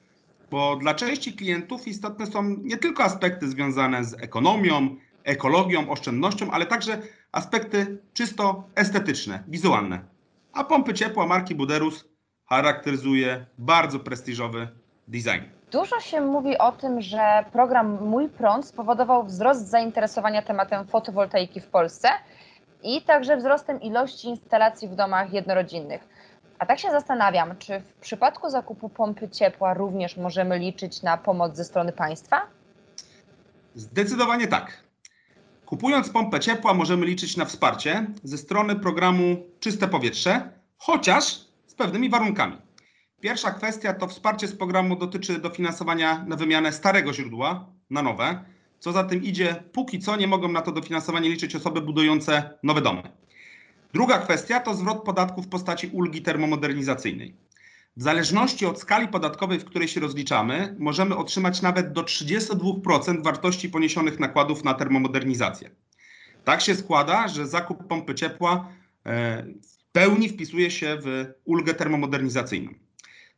bo 0.51 0.77
dla 0.77 0.95
części 0.95 1.33
klientów 1.33 1.89
istotne 1.89 2.27
są 2.27 2.43
nie 2.43 2.77
tylko 2.77 3.05
aspekty 3.05 3.49
związane 3.49 4.05
z 4.05 4.15
ekonomią, 4.23 4.97
ekologią, 5.25 5.91
oszczędnością, 5.91 6.51
ale 6.51 6.67
także 6.67 7.03
aspekty 7.33 7.99
czysto 8.15 8.65
estetyczne, 8.75 9.43
wizualne. 9.49 10.01
A 10.53 10.65
pompy 10.65 10.95
ciepła 10.95 11.27
marki 11.27 11.55
Buderus 11.55 12.05
charakteryzuje 12.49 13.47
bardzo 13.59 13.99
prestiżowy 13.99 14.69
design. 15.09 15.43
Dużo 15.71 16.01
się 16.01 16.21
mówi 16.21 16.59
o 16.59 16.73
tym, 16.73 17.03
że 17.03 17.45
program 17.53 18.09
Mój 18.09 18.29
Prąd 18.29 18.67
spowodował 18.67 19.25
wzrost 19.25 19.69
zainteresowania 19.69 20.43
tematem 20.43 20.87
fotowoltaiki 20.87 21.61
w 21.61 21.67
Polsce 21.67 22.09
i 22.83 23.03
także 23.03 23.37
wzrostem 23.37 23.81
ilości 23.81 24.29
instalacji 24.29 24.89
w 24.89 24.95
domach 24.95 25.33
jednorodzinnych. 25.33 26.09
A 26.59 26.67
tak 26.67 26.79
się 26.79 26.91
zastanawiam, 26.91 27.59
czy 27.59 27.81
w 27.81 27.95
przypadku 28.01 28.51
zakupu 28.51 28.89
pompy 28.89 29.29
ciepła 29.29 29.75
również 29.75 30.17
możemy 30.17 30.59
liczyć 30.59 31.03
na 31.03 31.17
pomoc 31.17 31.57
ze 31.57 31.65
strony 31.65 31.93
państwa? 31.93 32.41
Zdecydowanie 33.75 34.49
tak. 34.49 34.83
Kupując 35.67 36.11
pompę 36.11 36.41
ciepła 36.41 36.75
możemy 36.75 37.07
liczyć 37.07 37.37
na 37.37 37.45
wsparcie 37.45 38.07
ze 38.25 38.39
strony 38.39 38.77
programu 38.77 39.37
Czyste 39.61 39.89
Powietrze, 39.89 40.51
chociaż 40.79 41.25
z 41.67 41.75
pewnymi 41.75 42.11
warunkami. 42.11 42.59
Pierwsza 43.21 43.51
kwestia 43.51 43.95
to 43.95 44.07
wsparcie 44.07 44.49
z 44.49 44.57
programu 44.57 44.97
dotyczy 44.97 45.39
dofinansowania 45.39 46.25
na 46.27 46.37
wymianę 46.37 46.73
starego 46.73 47.13
źródła 47.13 47.67
na 47.91 48.03
nowe. 48.03 48.45
Co 48.83 48.93
za 48.93 49.05
tym 49.05 49.23
idzie, 49.23 49.63
póki 49.73 49.99
co 49.99 50.17
nie 50.17 50.27
mogą 50.27 50.49
na 50.49 50.63
to 50.63 50.73
dofinansowanie 50.73 51.29
liczyć 51.29 51.57
osoby 51.57 51.81
budujące 51.81 52.59
nowe 52.63 52.81
domy. 52.81 53.03
Druga 53.95 54.19
kwestia 54.19 54.61
to 54.61 54.75
zwrot 54.75 55.05
podatku 55.05 55.43
w 55.43 55.49
postaci 55.49 55.87
ulgi 55.87 56.23
termomodernizacyjnej. 56.23 57.35
W 57.97 58.03
zależności 58.03 58.67
od 58.67 58.81
skali 58.81 59.09
podatkowej, 59.09 59.59
w 59.59 59.65
której 59.65 59.89
się 59.89 60.01
rozliczamy, 60.01 60.77
możemy 60.79 61.17
otrzymać 61.17 61.63
nawet 61.63 61.93
do 61.93 62.03
32% 62.03 63.25
wartości 63.25 63.69
poniesionych 63.69 64.21
nakładów 64.21 64.65
na 64.65 64.75
termomodernizację. 64.75 65.71
Tak 66.45 66.61
się 66.61 66.75
składa, 66.75 67.29
że 67.29 67.47
zakup 67.47 67.87
pompy 67.89 68.15
ciepła 68.15 68.69
e, 69.07 69.43
w 69.43 69.93
pełni 69.93 70.29
wpisuje 70.29 70.71
się 70.71 70.99
w 71.03 71.25
ulgę 71.45 71.75
termomodernizacyjną. 71.75 72.75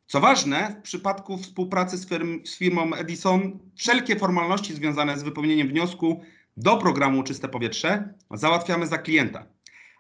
Co 0.07 0.21
ważne, 0.21 0.77
w 0.79 0.83
przypadku 0.83 1.39
współpracy 1.39 1.97
z, 1.97 2.09
firm, 2.09 2.47
z 2.47 2.59
firmą 2.59 2.95
Edison, 2.95 3.59
wszelkie 3.77 4.17
formalności 4.17 4.75
związane 4.75 5.19
z 5.19 5.23
wypełnieniem 5.23 5.69
wniosku 5.69 6.21
do 6.57 6.77
programu 6.77 7.23
Czyste 7.23 7.49
Powietrze 7.49 8.15
załatwiamy 8.31 8.87
za 8.87 8.99
klienta 8.99 9.47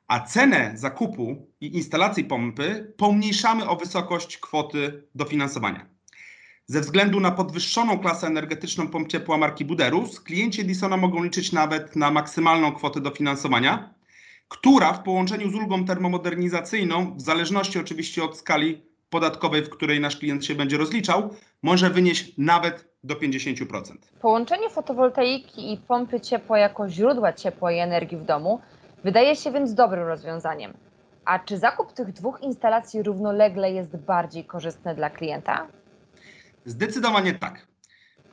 a 0.08 0.20
cenę 0.20 0.73
zakupu 0.75 1.46
i 1.61 1.76
instalacji 1.76 2.25
pompy 2.25 2.94
pomniejszamy 2.96 3.68
o 3.68 3.76
wysokość 3.76 4.38
kwoty 4.38 5.02
dofinansowania. 5.14 5.87
Ze 6.66 6.80
względu 6.80 7.20
na 7.20 7.30
podwyższoną 7.30 7.99
klasę 7.99 8.26
energetyczną 8.26 8.88
pomp 8.88 9.08
ciepła 9.08 9.37
marki 9.37 9.64
Buderus, 9.64 10.20
klienci 10.20 10.61
Edisona 10.61 10.96
mogą 10.96 11.23
liczyć 11.23 11.52
nawet 11.52 11.96
na 11.96 12.11
maksymalną 12.11 12.73
kwotę 12.73 13.00
dofinansowania, 13.00 13.94
która 14.49 14.92
w 14.92 15.02
połączeniu 15.02 15.50
z 15.50 15.54
ulgą 15.54 15.84
termomodernizacyjną, 15.84 17.16
w 17.16 17.20
zależności 17.20 17.78
oczywiście 17.78 18.25
od 18.25 18.38
skali 18.38 18.82
podatkowej, 19.11 19.64
w 19.64 19.70
której 19.70 20.00
nasz 20.00 20.16
klient 20.16 20.44
się 20.44 20.54
będzie 20.54 20.76
rozliczał, 20.76 21.30
może 21.62 21.90
wynieść 21.90 22.32
nawet 22.38 22.88
do 23.04 23.14
50%. 23.14 23.96
Połączenie 24.20 24.70
fotowoltaiki 24.70 25.73
i 25.73 25.76
pompy 25.76 26.20
ciepła 26.20 26.58
jako 26.58 26.88
źródła 26.88 27.32
ciepła 27.32 27.73
i 27.73 27.78
energii 27.78 28.18
w 28.18 28.25
domu 28.25 28.61
Wydaje 29.04 29.37
się 29.37 29.52
więc 29.52 29.75
dobrym 29.75 30.06
rozwiązaniem. 30.06 30.75
A 31.25 31.38
czy 31.38 31.58
zakup 31.58 31.92
tych 31.92 32.12
dwóch 32.12 32.42
instalacji 32.42 33.02
równolegle 33.02 33.73
jest 33.73 33.96
bardziej 33.96 34.44
korzystny 34.44 34.94
dla 34.94 35.11
klienta? 35.11 35.66
Zdecydowanie 36.64 37.34
tak. 37.34 37.66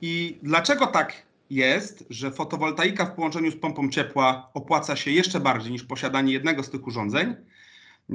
I 0.02 0.40
dlaczego 0.44 0.88
tak 0.88 1.14
jest, 1.50 2.06
że 2.10 2.32
fotowoltaika 2.32 3.06
w 3.06 3.16
połączeniu 3.16 3.52
z 3.52 3.56
pompą 3.56 3.90
ciepła 3.90 4.50
opłaca 4.54 4.96
się 4.96 5.12
jeszcze 5.12 5.40
bardziej 5.40 5.72
niż 5.72 5.84
posiadanie 5.84 6.34
jednego 6.34 6.64
z 6.64 6.70
tych 6.70 6.88
urządzeń? 6.88 7.36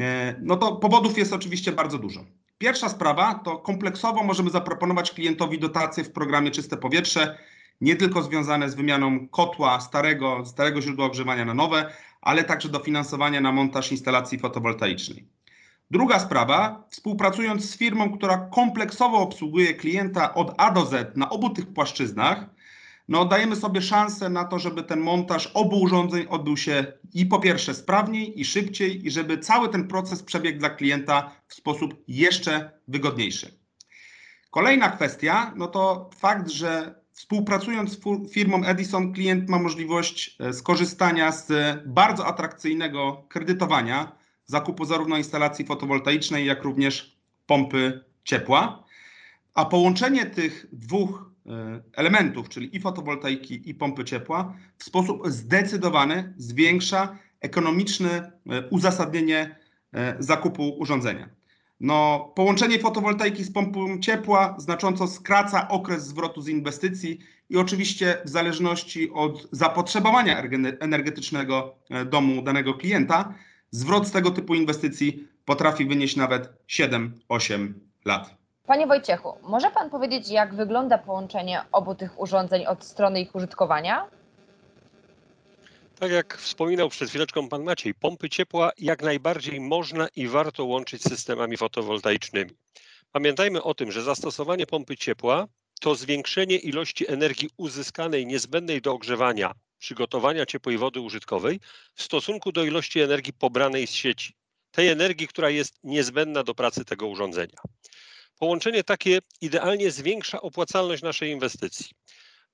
E, 0.00 0.34
no 0.42 0.56
to 0.56 0.76
powodów 0.76 1.18
jest 1.18 1.32
oczywiście 1.32 1.72
bardzo 1.72 1.98
dużo. 1.98 2.24
Pierwsza 2.58 2.88
sprawa 2.88 3.34
to 3.34 3.58
kompleksowo 3.58 4.22
możemy 4.22 4.50
zaproponować 4.50 5.12
klientowi 5.12 5.58
dotacje 5.58 6.04
w 6.04 6.12
programie 6.12 6.50
Czyste 6.50 6.76
Powietrze, 6.76 7.38
nie 7.80 7.96
tylko 7.96 8.22
związane 8.22 8.70
z 8.70 8.74
wymianą 8.74 9.28
kotła 9.28 9.80
starego, 9.80 10.42
starego 10.46 10.82
źródła 10.82 11.06
ogrzewania 11.06 11.44
na 11.44 11.54
nowe, 11.54 11.92
ale 12.20 12.44
także 12.44 12.68
dofinansowania 12.68 13.40
na 13.40 13.52
montaż 13.52 13.92
instalacji 13.92 14.38
fotowoltaicznej. 14.38 15.28
Druga 15.90 16.18
sprawa, 16.18 16.84
współpracując 16.90 17.70
z 17.70 17.76
firmą, 17.76 18.12
która 18.12 18.38
kompleksowo 18.38 19.18
obsługuje 19.18 19.74
klienta 19.74 20.34
od 20.34 20.54
A 20.58 20.70
do 20.70 20.86
Z 20.86 21.16
na 21.16 21.30
obu 21.30 21.50
tych 21.50 21.66
płaszczyznach, 21.66 22.46
no 23.08 23.24
dajemy 23.24 23.56
sobie 23.56 23.82
szansę 23.82 24.28
na 24.28 24.44
to, 24.44 24.58
żeby 24.58 24.82
ten 24.82 25.00
montaż 25.00 25.46
obu 25.46 25.80
urządzeń 25.80 26.26
odbył 26.30 26.56
się 26.56 26.86
i 27.14 27.26
po 27.26 27.40
pierwsze 27.40 27.74
sprawniej 27.74 28.40
i 28.40 28.44
szybciej 28.44 29.06
i 29.06 29.10
żeby 29.10 29.38
cały 29.38 29.68
ten 29.68 29.88
proces 29.88 30.22
przebiegł 30.22 30.58
dla 30.58 30.70
klienta 30.70 31.32
w 31.48 31.54
sposób 31.54 31.94
jeszcze 32.08 32.70
wygodniejszy. 32.88 33.58
Kolejna 34.50 34.88
kwestia, 34.88 35.52
no 35.56 35.66
to 35.66 36.10
fakt, 36.18 36.50
że 36.50 36.94
Współpracując 37.16 37.92
z 37.92 38.00
firmą 38.32 38.64
Edison, 38.64 39.12
klient 39.12 39.48
ma 39.48 39.58
możliwość 39.58 40.36
e, 40.40 40.52
skorzystania 40.52 41.32
z 41.32 41.48
bardzo 41.86 42.26
atrakcyjnego 42.26 43.24
kredytowania, 43.28 44.16
zakupu 44.46 44.84
zarówno 44.84 45.16
instalacji 45.16 45.66
fotowoltaicznej, 45.66 46.46
jak 46.46 46.62
również 46.62 47.16
pompy 47.46 48.04
ciepła. 48.24 48.84
A 49.54 49.64
połączenie 49.64 50.26
tych 50.26 50.66
dwóch 50.72 51.30
elementów, 51.92 52.48
czyli 52.48 52.76
i 52.76 52.80
fotowoltaiki, 52.80 53.70
i 53.70 53.74
pompy 53.74 54.04
ciepła, 54.04 54.54
w 54.78 54.84
sposób 54.84 55.22
zdecydowany 55.28 56.34
zwiększa 56.36 57.18
ekonomiczne 57.40 58.32
e, 58.50 58.68
uzasadnienie 58.68 59.56
zakupu 60.18 60.78
urządzenia. 60.78 61.28
No, 61.80 62.32
połączenie 62.36 62.78
fotowoltaiki 62.78 63.44
z 63.44 63.52
pompą 63.52 63.98
ciepła 63.98 64.54
znacząco 64.58 65.06
skraca 65.06 65.68
okres 65.68 66.06
zwrotu 66.06 66.40
z 66.40 66.48
inwestycji 66.48 67.18
i 67.50 67.56
oczywiście 67.56 68.18
w 68.24 68.28
zależności 68.28 69.10
od 69.10 69.48
zapotrzebowania 69.52 70.42
energetycznego 70.80 71.74
e, 71.90 72.04
domu 72.04 72.42
danego 72.42 72.74
klienta, 72.74 73.34
zwrot 73.70 74.08
z 74.08 74.10
tego 74.10 74.30
typu 74.30 74.54
inwestycji 74.54 75.28
potrafi 75.44 75.86
wynieść 75.86 76.16
nawet 76.16 76.52
7-8 76.68 77.72
lat. 78.04 78.45
Panie 78.66 78.86
Wojciechu, 78.86 79.38
może 79.42 79.70
Pan 79.70 79.90
powiedzieć, 79.90 80.28
jak 80.28 80.54
wygląda 80.54 80.98
połączenie 80.98 81.62
obu 81.72 81.94
tych 81.94 82.20
urządzeń 82.20 82.66
od 82.66 82.84
strony 82.84 83.20
ich 83.20 83.34
użytkowania? 83.34 84.10
Tak 85.98 86.10
jak 86.10 86.36
wspominał 86.36 86.88
przed 86.88 87.08
chwileczką 87.08 87.48
pan 87.48 87.62
Maciej, 87.62 87.94
pompy 87.94 88.28
ciepła 88.28 88.70
jak 88.78 89.02
najbardziej 89.02 89.60
można 89.60 90.08
i 90.16 90.28
warto 90.28 90.64
łączyć 90.64 91.02
z 91.02 91.08
systemami 91.08 91.56
fotowoltaicznymi. 91.56 92.50
Pamiętajmy 93.12 93.62
o 93.62 93.74
tym, 93.74 93.92
że 93.92 94.02
zastosowanie 94.02 94.66
pompy 94.66 94.96
ciepła 94.96 95.46
to 95.80 95.94
zwiększenie 95.94 96.56
ilości 96.56 97.10
energii 97.12 97.50
uzyskanej 97.56 98.26
niezbędnej 98.26 98.82
do 98.82 98.92
ogrzewania, 98.92 99.52
przygotowania 99.78 100.46
ciepłej 100.46 100.78
wody 100.78 101.00
użytkowej 101.00 101.60
w 101.94 102.02
stosunku 102.02 102.52
do 102.52 102.64
ilości 102.64 103.00
energii 103.00 103.32
pobranej 103.32 103.86
z 103.86 103.92
sieci. 103.92 104.34
Tej 104.70 104.88
energii, 104.88 105.28
która 105.28 105.50
jest 105.50 105.78
niezbędna 105.84 106.44
do 106.44 106.54
pracy 106.54 106.84
tego 106.84 107.06
urządzenia. 107.06 107.58
Połączenie 108.38 108.84
takie 108.84 109.18
idealnie 109.40 109.90
zwiększa 109.90 110.40
opłacalność 110.40 111.02
naszej 111.02 111.30
inwestycji. 111.30 111.86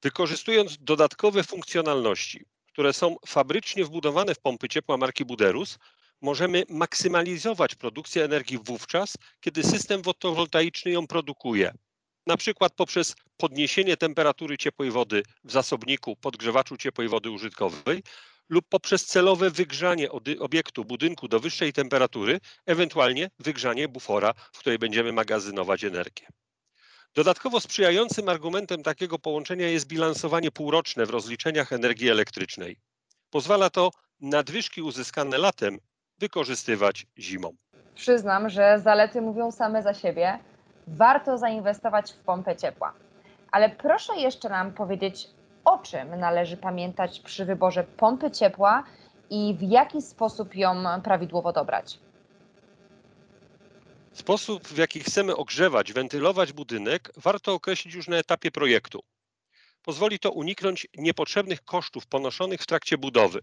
Wykorzystując 0.03 0.77
dodatkowe 0.81 1.45
funkcjonalności, 1.45 2.45
które 2.73 2.93
są 2.93 3.17
fabrycznie 3.27 3.85
wbudowane 3.85 4.35
w 4.35 4.41
pompy 4.41 4.69
ciepła 4.69 4.97
marki 4.97 5.25
Buderus, 5.25 5.79
możemy 6.21 6.65
maksymalizować 6.69 7.75
produkcję 7.75 8.25
energii 8.25 8.59
wówczas, 8.59 9.17
kiedy 9.41 9.63
system 9.63 10.03
fotowoltaiczny 10.03 10.91
ją 10.91 11.07
produkuje. 11.07 11.73
Na 12.27 12.37
przykład 12.37 12.75
poprzez 12.75 13.15
podniesienie 13.37 13.97
temperatury 13.97 14.59
ciepłej 14.59 14.91
wody 14.91 15.23
w 15.45 15.53
zasobniku 15.53 16.17
podgrzewaczu 16.17 16.77
ciepłej 16.77 17.09
wody 17.09 17.31
użytkowej 17.31 18.03
lub 18.49 18.65
poprzez 18.69 19.07
celowe 19.07 19.51
wygrzanie 19.51 20.09
obiektu, 20.41 20.85
budynku 20.85 21.29
do 21.29 21.41
wyższej 21.41 21.73
temperatury, 21.73 22.41
ewentualnie 22.67 23.31
wygrzanie 23.39 23.89
bufora, 23.89 24.33
w 24.53 24.59
której 24.59 24.79
będziemy 24.79 25.13
magazynować 25.13 25.85
energię. 25.85 26.27
Dodatkowo 27.15 27.61
sprzyjającym 27.61 28.29
argumentem 28.29 28.83
takiego 28.83 29.19
połączenia 29.19 29.69
jest 29.69 29.87
bilansowanie 29.87 30.51
półroczne 30.51 31.07
w 31.07 31.11
rozliczeniach 31.11 31.73
energii 31.73 32.11
elektrycznej. 32.11 32.77
Pozwala 33.31 33.71
to 33.71 33.91
nadwyżki 34.21 34.83
uzyskane 34.83 35.39
latem 35.39 35.79
wykorzystywać 36.19 37.07
zimą. 37.19 37.53
Przyznam, 37.95 38.49
że 38.49 38.81
zalety 38.85 39.21
mówią 39.21 39.53
same 39.53 39.83
za 39.83 39.95
siebie. 39.95 40.39
Warto 40.87 41.39
zainwestować 41.39 42.13
w 42.13 42.17
pompę 42.17 42.57
ciepła. 42.57 42.93
Ale 43.51 43.71
proszę 43.71 44.17
jeszcze 44.17 44.49
nam 44.49 44.73
powiedzieć, 44.73 45.29
o 45.65 45.79
czym 45.79 46.21
należy 46.21 46.57
pamiętać 46.57 47.21
przy 47.21 47.45
wyborze 47.45 47.85
pompy 47.85 48.31
ciepła 48.31 48.85
i 49.31 49.55
w 49.59 49.63
jaki 49.63 50.03
sposób 50.03 50.55
ją 50.55 50.85
prawidłowo 51.05 51.53
dobrać. 51.53 51.99
Sposób, 54.13 54.69
w 54.69 54.79
jaki 54.79 55.01
chcemy 55.01 55.37
ogrzewać, 55.37 55.93
wentylować 55.93 56.53
budynek, 56.53 57.13
warto 57.17 57.53
określić 57.53 57.95
już 57.95 58.09
na 58.09 58.17
etapie 58.17 58.51
projektu. 58.51 59.01
Pozwoli 59.83 60.19
to 60.19 60.31
uniknąć 60.31 60.87
niepotrzebnych 60.99 61.65
kosztów 61.65 62.07
ponoszonych 62.07 62.61
w 62.61 62.67
trakcie 62.67 62.99
budowy. 62.99 63.41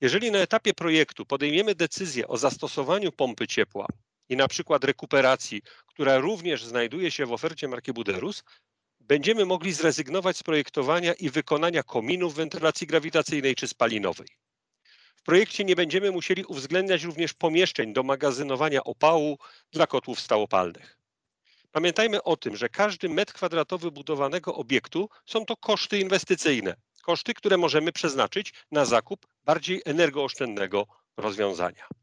Jeżeli 0.00 0.30
na 0.30 0.38
etapie 0.38 0.74
projektu 0.74 1.26
podejmiemy 1.26 1.74
decyzję 1.74 2.28
o 2.28 2.36
zastosowaniu 2.36 3.12
pompy 3.12 3.46
ciepła 3.46 3.86
i 4.28 4.36
na 4.36 4.48
przykład 4.48 4.84
rekuperacji, 4.84 5.62
która 5.86 6.18
również 6.18 6.64
znajduje 6.64 7.10
się 7.10 7.26
w 7.26 7.32
ofercie 7.32 7.68
marki 7.68 7.92
Buderus, 7.92 8.44
będziemy 9.10 9.44
mogli 9.44 9.72
zrezygnować 9.72 10.36
z 10.36 10.42
projektowania 10.42 11.12
i 11.12 11.30
wykonania 11.30 11.82
kominów 11.82 12.34
wentylacji 12.34 12.86
grawitacyjnej 12.86 13.54
czy 13.54 13.68
spalinowej. 13.68 14.28
W 15.16 15.22
projekcie 15.22 15.64
nie 15.64 15.76
będziemy 15.76 16.10
musieli 16.10 16.44
uwzględniać 16.44 17.02
również 17.02 17.34
pomieszczeń 17.34 17.92
do 17.92 18.02
magazynowania 18.02 18.84
opału 18.84 19.38
dla 19.72 19.86
kotłów 19.86 20.20
stałopalnych. 20.20 20.98
Pamiętajmy 21.72 22.22
o 22.22 22.36
tym, 22.36 22.56
że 22.56 22.68
każdy 22.68 23.08
metr 23.08 23.32
kwadratowy 23.32 23.90
budowanego 23.90 24.54
obiektu 24.54 25.08
są 25.26 25.46
to 25.46 25.56
koszty 25.56 25.98
inwestycyjne, 25.98 26.76
koszty, 27.02 27.34
które 27.34 27.56
możemy 27.56 27.92
przeznaczyć 27.92 28.52
na 28.70 28.84
zakup 28.84 29.26
bardziej 29.44 29.82
energooszczędnego 29.84 30.86
rozwiązania. 31.16 31.99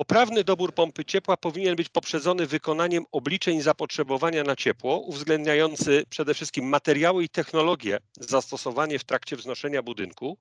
Poprawny 0.00 0.44
dobór 0.44 0.74
pompy 0.74 1.04
ciepła 1.04 1.36
powinien 1.36 1.76
być 1.76 1.88
poprzedzony 1.88 2.46
wykonaniem 2.46 3.04
obliczeń 3.12 3.60
zapotrzebowania 3.60 4.44
na 4.44 4.56
ciepło, 4.56 4.98
uwzględniający 4.98 6.04
przede 6.10 6.34
wszystkim 6.34 6.64
materiały 6.64 7.24
i 7.24 7.28
technologie 7.28 7.98
zastosowane 8.20 8.98
w 8.98 9.04
trakcie 9.04 9.36
wznoszenia 9.36 9.82
budynku. 9.82 10.38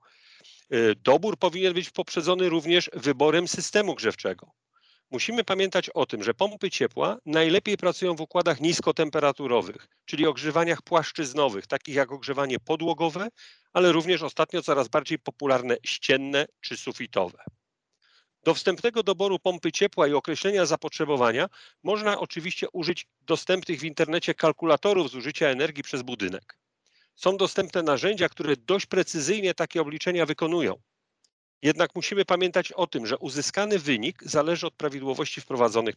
Y, 0.73 0.95
dobór 0.95 1.37
powinien 1.37 1.73
być 1.73 1.89
poprzedzony 1.89 2.49
również 2.49 2.89
wyborem 2.93 3.47
systemu 3.47 3.95
grzewczego. 3.95 4.51
Musimy 5.11 5.43
pamiętać 5.43 5.89
o 5.89 6.05
tym, 6.05 6.23
że 6.23 6.33
pompy 6.33 6.69
ciepła 6.69 7.17
najlepiej 7.25 7.77
pracują 7.77 8.15
w 8.15 8.21
układach 8.21 8.61
niskotemperaturowych, 8.61 9.87
czyli 10.05 10.27
ogrzewaniach 10.27 10.81
płaszczyznowych, 10.81 11.67
takich 11.67 11.95
jak 11.95 12.11
ogrzewanie 12.11 12.59
podłogowe, 12.59 13.27
ale 13.73 13.91
również 13.91 14.23
ostatnio 14.23 14.61
coraz 14.61 14.87
bardziej 14.87 15.19
popularne 15.19 15.77
ścienne 15.83 16.45
czy 16.61 16.77
sufitowe. 16.77 17.43
Do 18.43 18.53
wstępnego 18.53 19.03
doboru 19.03 19.39
pompy 19.39 19.71
ciepła 19.71 20.07
i 20.07 20.13
określenia 20.13 20.65
zapotrzebowania 20.65 21.49
można 21.83 22.19
oczywiście 22.19 22.69
użyć 22.69 23.07
dostępnych 23.21 23.79
w 23.79 23.83
internecie 23.83 24.33
kalkulatorów 24.33 25.11
zużycia 25.11 25.47
energii 25.47 25.83
przez 25.83 26.01
budynek. 26.01 26.57
Są 27.15 27.37
dostępne 27.37 27.83
narzędzia, 27.83 28.29
które 28.29 28.55
dość 28.57 28.85
precyzyjnie 28.85 29.53
takie 29.53 29.81
obliczenia 29.81 30.25
wykonują. 30.25 30.75
Jednak 31.61 31.95
musimy 31.95 32.25
pamiętać 32.25 32.71
o 32.71 32.87
tym, 32.87 33.05
że 33.05 33.17
uzyskany 33.17 33.79
wynik 33.79 34.23
zależy 34.23 34.67
od 34.67 34.75
prawidłowości 34.75 35.41
wprowadzonych. 35.41 35.95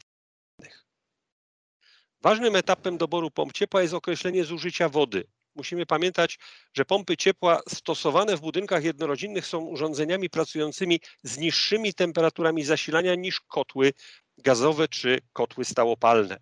Ważnym 2.22 2.56
etapem 2.56 2.98
doboru 2.98 3.30
pomp 3.30 3.52
ciepła 3.52 3.82
jest 3.82 3.94
określenie 3.94 4.44
zużycia 4.44 4.88
wody. 4.88 5.24
Musimy 5.54 5.86
pamiętać, 5.86 6.38
że 6.74 6.84
pompy 6.84 7.16
ciepła 7.16 7.60
stosowane 7.68 8.36
w 8.36 8.40
budynkach 8.40 8.84
jednorodzinnych 8.84 9.46
są 9.46 9.58
urządzeniami 9.58 10.30
pracującymi 10.30 11.00
z 11.22 11.38
niższymi 11.38 11.94
temperaturami 11.94 12.64
zasilania 12.64 13.14
niż 13.14 13.40
kotły 13.40 13.92
gazowe 14.38 14.88
czy 14.88 15.18
kotły 15.32 15.64
stałopalne. 15.64 16.38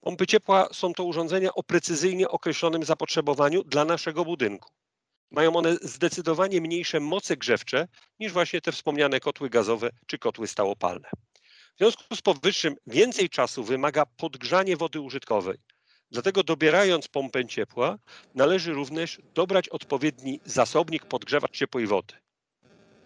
Pompy 0.00 0.26
ciepła 0.26 0.68
są 0.72 0.92
to 0.92 1.04
urządzenia 1.04 1.54
o 1.54 1.62
precyzyjnie 1.62 2.28
określonym 2.28 2.84
zapotrzebowaniu 2.84 3.64
dla 3.64 3.84
naszego 3.84 4.24
budynku. 4.24 4.70
Mają 5.30 5.56
one 5.56 5.76
zdecydowanie 5.82 6.60
mniejsze 6.60 7.00
moce 7.00 7.36
grzewcze 7.36 7.88
niż 8.20 8.32
właśnie 8.32 8.60
te 8.60 8.72
wspomniane 8.72 9.20
kotły 9.20 9.50
gazowe 9.50 9.90
czy 10.06 10.18
kotły 10.18 10.48
stałopalne. 10.48 11.10
W 11.74 11.78
związku 11.78 12.16
z 12.16 12.22
powyższym 12.22 12.74
więcej 12.86 13.28
czasu 13.28 13.64
wymaga 13.64 14.06
podgrzanie 14.06 14.76
wody 14.76 15.00
użytkowej. 15.00 15.58
Dlatego 16.12 16.42
dobierając 16.42 17.08
pompę 17.08 17.46
ciepła 17.46 17.98
należy 18.34 18.72
również 18.72 19.20
dobrać 19.34 19.68
odpowiedni 19.68 20.40
zasobnik 20.44 21.06
podgrzewacz 21.06 21.50
ciepłej 21.56 21.86
wody. 21.86 22.14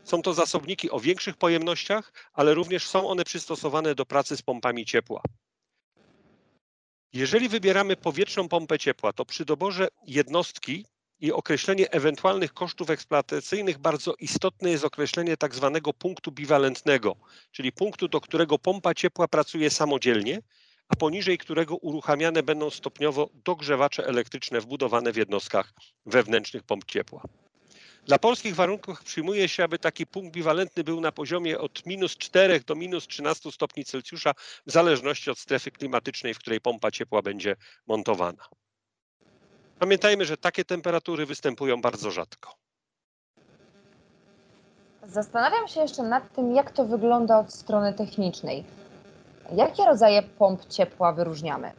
Są 0.04 0.22
to 0.22 0.34
zasobniki 0.34 0.90
o 0.90 1.00
większych 1.00 1.36
pojemnościach, 1.36 2.12
ale 2.32 2.54
również 2.54 2.86
są 2.86 3.08
one 3.08 3.24
przystosowane 3.24 3.94
do 3.94 4.06
pracy 4.06 4.36
z 4.36 4.42
pompami 4.42 4.86
ciepła. 4.86 5.22
Jeżeli 7.12 7.48
wybieramy 7.48 7.96
powietrzną 7.96 8.48
pompę 8.48 8.78
ciepła, 8.78 9.12
to 9.12 9.24
przy 9.24 9.44
doborze 9.44 9.88
jednostki 10.06 10.84
i 11.20 11.32
określenie 11.32 11.90
ewentualnych 11.90 12.52
kosztów 12.52 12.90
eksploatacyjnych 12.90 13.78
bardzo 13.78 14.14
istotne 14.18 14.70
jest 14.70 14.84
określenie 14.84 15.36
tak 15.36 15.54
zwanego 15.54 15.92
punktu 15.92 16.32
biwalentnego, 16.32 17.16
czyli 17.50 17.72
punktu, 17.72 18.08
do 18.08 18.20
którego 18.20 18.58
pompa 18.58 18.94
ciepła 18.94 19.28
pracuje 19.28 19.70
samodzielnie, 19.70 20.40
a 20.88 20.96
poniżej 20.96 21.38
którego 21.38 21.76
uruchamiane 21.76 22.42
będą 22.42 22.70
stopniowo 22.70 23.28
dogrzewacze 23.44 24.06
elektryczne 24.06 24.60
wbudowane 24.60 25.12
w 25.12 25.16
jednostkach 25.16 25.72
wewnętrznych 26.06 26.62
pomp 26.62 26.84
ciepła. 26.84 27.22
Dla 28.06 28.18
polskich 28.18 28.54
warunków 28.54 29.04
przyjmuje 29.04 29.48
się, 29.48 29.64
aby 29.64 29.78
taki 29.78 30.06
punkt 30.06 30.34
biwalentny 30.34 30.84
był 30.84 31.00
na 31.00 31.12
poziomie 31.12 31.58
od 31.58 31.86
minus 31.86 32.16
4 32.16 32.60
do 32.60 32.74
minus 32.74 33.06
13 33.06 33.52
stopni 33.52 33.84
Celsjusza, 33.84 34.32
w 34.66 34.72
zależności 34.72 35.30
od 35.30 35.38
strefy 35.38 35.70
klimatycznej, 35.70 36.34
w 36.34 36.38
której 36.38 36.60
pompa 36.60 36.90
ciepła 36.90 37.22
będzie 37.22 37.56
montowana. 37.86 38.48
Pamiętajmy, 39.78 40.24
że 40.24 40.36
takie 40.36 40.64
temperatury 40.64 41.26
występują 41.26 41.80
bardzo 41.80 42.10
rzadko. 42.10 42.54
Zastanawiam 45.02 45.68
się 45.68 45.80
jeszcze 45.80 46.02
nad 46.02 46.34
tym, 46.34 46.54
jak 46.54 46.70
to 46.70 46.84
wygląda 46.84 47.38
od 47.38 47.52
strony 47.52 47.92
technicznej. 47.92 48.64
Jakie 49.52 49.84
rodzaje 49.84 50.22
pomp 50.22 50.66
ciepła 50.66 51.12
wyróżniamy? 51.12 51.72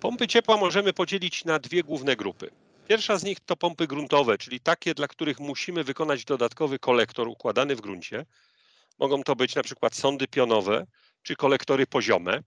Pompy 0.00 0.26
ciepła 0.26 0.56
możemy 0.56 0.92
podzielić 0.92 1.44
na 1.44 1.58
dwie 1.58 1.82
główne 1.82 2.16
grupy. 2.16 2.50
Pierwsza 2.88 3.18
z 3.18 3.24
nich 3.24 3.40
to 3.40 3.56
pompy 3.56 3.86
gruntowe, 3.86 4.38
czyli 4.38 4.60
takie, 4.60 4.94
dla 4.94 5.08
których 5.08 5.40
musimy 5.40 5.84
wykonać 5.84 6.24
dodatkowy 6.24 6.78
kolektor 6.78 7.28
układany 7.28 7.76
w 7.76 7.80
gruncie. 7.80 8.26
Mogą 8.98 9.22
to 9.22 9.36
być 9.36 9.54
na 9.54 9.62
przykład 9.62 9.94
sądy 9.94 10.28
pionowe 10.28 10.86
czy 11.22 11.36
kolektory 11.36 11.86
poziome. 11.86 12.40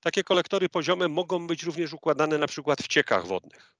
Takie 0.00 0.24
kolektory 0.24 0.68
poziome 0.68 1.08
mogą 1.08 1.46
być 1.46 1.62
również 1.62 1.92
układane 1.92 2.38
na 2.38 2.46
przykład 2.46 2.82
w 2.82 2.88
ciekach 2.88 3.26
wodnych. 3.26 3.74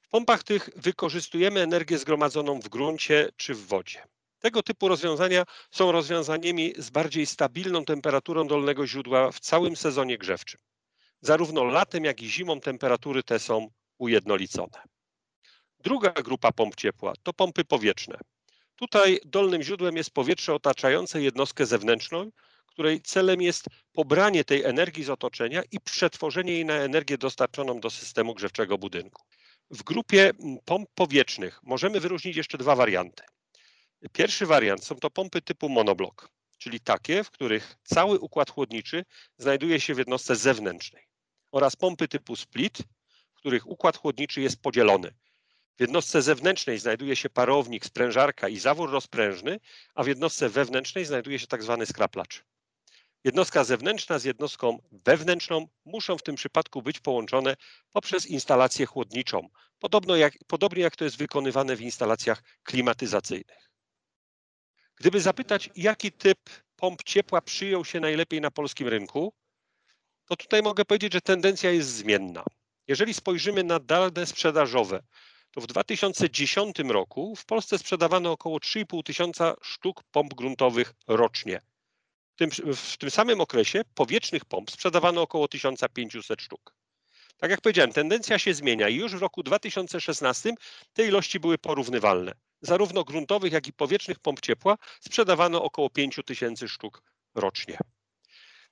W 0.00 0.08
pompach 0.08 0.42
tych 0.42 0.68
wykorzystujemy 0.76 1.60
energię 1.60 1.98
zgromadzoną 1.98 2.60
w 2.60 2.68
gruncie 2.68 3.28
czy 3.36 3.54
w 3.54 3.66
wodzie. 3.66 4.02
Tego 4.38 4.62
typu 4.62 4.88
rozwiązania 4.88 5.44
są 5.70 5.92
rozwiązaniami 5.92 6.72
z 6.78 6.90
bardziej 6.90 7.26
stabilną 7.26 7.84
temperaturą 7.84 8.46
dolnego 8.46 8.86
źródła 8.86 9.32
w 9.32 9.40
całym 9.40 9.76
sezonie 9.76 10.18
grzewczym. 10.18 10.60
Zarówno 11.20 11.64
latem, 11.64 12.04
jak 12.04 12.22
i 12.22 12.30
zimą 12.30 12.60
temperatury 12.60 13.22
te 13.22 13.38
są 13.38 13.68
ujednolicone. 13.98 14.82
Druga 15.78 16.10
grupa 16.10 16.52
pomp 16.52 16.74
ciepła 16.74 17.12
to 17.22 17.32
pompy 17.32 17.64
powietrzne. 17.64 18.18
Tutaj 18.76 19.20
dolnym 19.24 19.62
źródłem 19.62 19.96
jest 19.96 20.10
powietrze 20.10 20.54
otaczające 20.54 21.22
jednostkę 21.22 21.66
zewnętrzną, 21.66 22.30
której 22.66 23.02
celem 23.02 23.42
jest 23.42 23.66
pobranie 23.92 24.44
tej 24.44 24.64
energii 24.64 25.04
z 25.04 25.10
otoczenia 25.10 25.62
i 25.72 25.80
przetworzenie 25.80 26.52
jej 26.52 26.64
na 26.64 26.74
energię 26.74 27.18
dostarczoną 27.18 27.80
do 27.80 27.90
systemu 27.90 28.34
grzewczego 28.34 28.78
budynku. 28.78 29.22
W 29.70 29.82
grupie 29.82 30.32
pomp 30.64 30.88
powietrznych 30.94 31.60
możemy 31.62 32.00
wyróżnić 32.00 32.36
jeszcze 32.36 32.58
dwa 32.58 32.76
warianty. 32.76 33.22
Pierwszy 34.12 34.46
wariant 34.46 34.84
są 34.84 34.94
to 34.94 35.10
pompy 35.10 35.42
typu 35.42 35.68
monoblok, 35.68 36.28
czyli 36.58 36.80
takie, 36.80 37.24
w 37.24 37.30
których 37.30 37.76
cały 37.84 38.18
układ 38.18 38.50
chłodniczy 38.50 39.04
znajduje 39.38 39.80
się 39.80 39.94
w 39.94 39.98
jednostce 39.98 40.36
zewnętrznej 40.36 41.08
oraz 41.52 41.76
pompy 41.76 42.08
typu 42.08 42.36
split, 42.36 42.78
w 43.34 43.38
których 43.38 43.66
układ 43.66 43.96
chłodniczy 43.96 44.40
jest 44.40 44.62
podzielony. 44.62 45.14
W 45.76 45.80
jednostce 45.80 46.22
zewnętrznej 46.22 46.78
znajduje 46.78 47.16
się 47.16 47.30
parownik, 47.30 47.84
sprężarka 47.84 48.48
i 48.48 48.58
zawór 48.58 48.90
rozprężny, 48.90 49.60
a 49.94 50.02
w 50.02 50.06
jednostce 50.06 50.48
wewnętrznej 50.48 51.04
znajduje 51.04 51.38
się 51.38 51.46
tak 51.46 51.62
zwany 51.62 51.86
skraplacz. 51.86 52.44
Jednostka 53.24 53.64
zewnętrzna 53.64 54.18
z 54.18 54.24
jednostką 54.24 54.78
wewnętrzną 54.92 55.68
muszą 55.84 56.18
w 56.18 56.22
tym 56.22 56.34
przypadku 56.34 56.82
być 56.82 57.00
połączone 57.00 57.56
poprzez 57.92 58.26
instalację 58.26 58.86
chłodniczą, 58.86 59.48
podobno 59.78 60.16
jak, 60.16 60.34
podobnie 60.46 60.82
jak 60.82 60.96
to 60.96 61.04
jest 61.04 61.18
wykonywane 61.18 61.76
w 61.76 61.80
instalacjach 61.80 62.42
klimatyzacyjnych. 62.62 63.65
Gdyby 64.96 65.20
zapytać, 65.20 65.70
jaki 65.76 66.12
typ 66.12 66.38
pomp 66.76 67.02
ciepła 67.02 67.40
przyjął 67.40 67.84
się 67.84 68.00
najlepiej 68.00 68.40
na 68.40 68.50
polskim 68.50 68.88
rynku, 68.88 69.32
to 70.24 70.36
tutaj 70.36 70.62
mogę 70.62 70.84
powiedzieć, 70.84 71.12
że 71.12 71.20
tendencja 71.20 71.70
jest 71.70 71.88
zmienna. 71.88 72.44
Jeżeli 72.88 73.14
spojrzymy 73.14 73.64
na 73.64 73.80
dane 73.80 74.26
sprzedażowe, 74.26 75.02
to 75.50 75.60
w 75.60 75.66
2010 75.66 76.78
roku 76.78 77.36
w 77.36 77.44
Polsce 77.44 77.78
sprzedawano 77.78 78.32
około 78.32 78.58
3,5 78.58 79.02
tysiąca 79.02 79.54
sztuk 79.62 80.02
pomp 80.10 80.34
gruntowych 80.34 80.94
rocznie. 81.06 81.60
W 82.34 82.38
tym, 82.38 82.50
w 82.74 82.96
tym 82.96 83.10
samym 83.10 83.40
okresie 83.40 83.82
powietrznych 83.94 84.44
pomp 84.44 84.70
sprzedawano 84.70 85.22
około 85.22 85.48
1500 85.48 86.42
sztuk. 86.42 86.74
Tak 87.38 87.50
jak 87.50 87.60
powiedziałem, 87.60 87.92
tendencja 87.92 88.38
się 88.38 88.54
zmienia 88.54 88.88
i 88.88 88.96
już 88.96 89.12
w 89.12 89.20
roku 89.20 89.42
2016 89.42 90.54
te 90.92 91.06
ilości 91.06 91.40
były 91.40 91.58
porównywalne. 91.58 92.32
Zarówno 92.60 93.04
gruntowych, 93.04 93.52
jak 93.52 93.66
i 93.66 93.72
powietrznych 93.72 94.18
pomp 94.18 94.40
ciepła 94.40 94.76
sprzedawano 95.00 95.62
około 95.62 95.90
5000 95.90 96.68
sztuk 96.68 97.02
rocznie. 97.34 97.78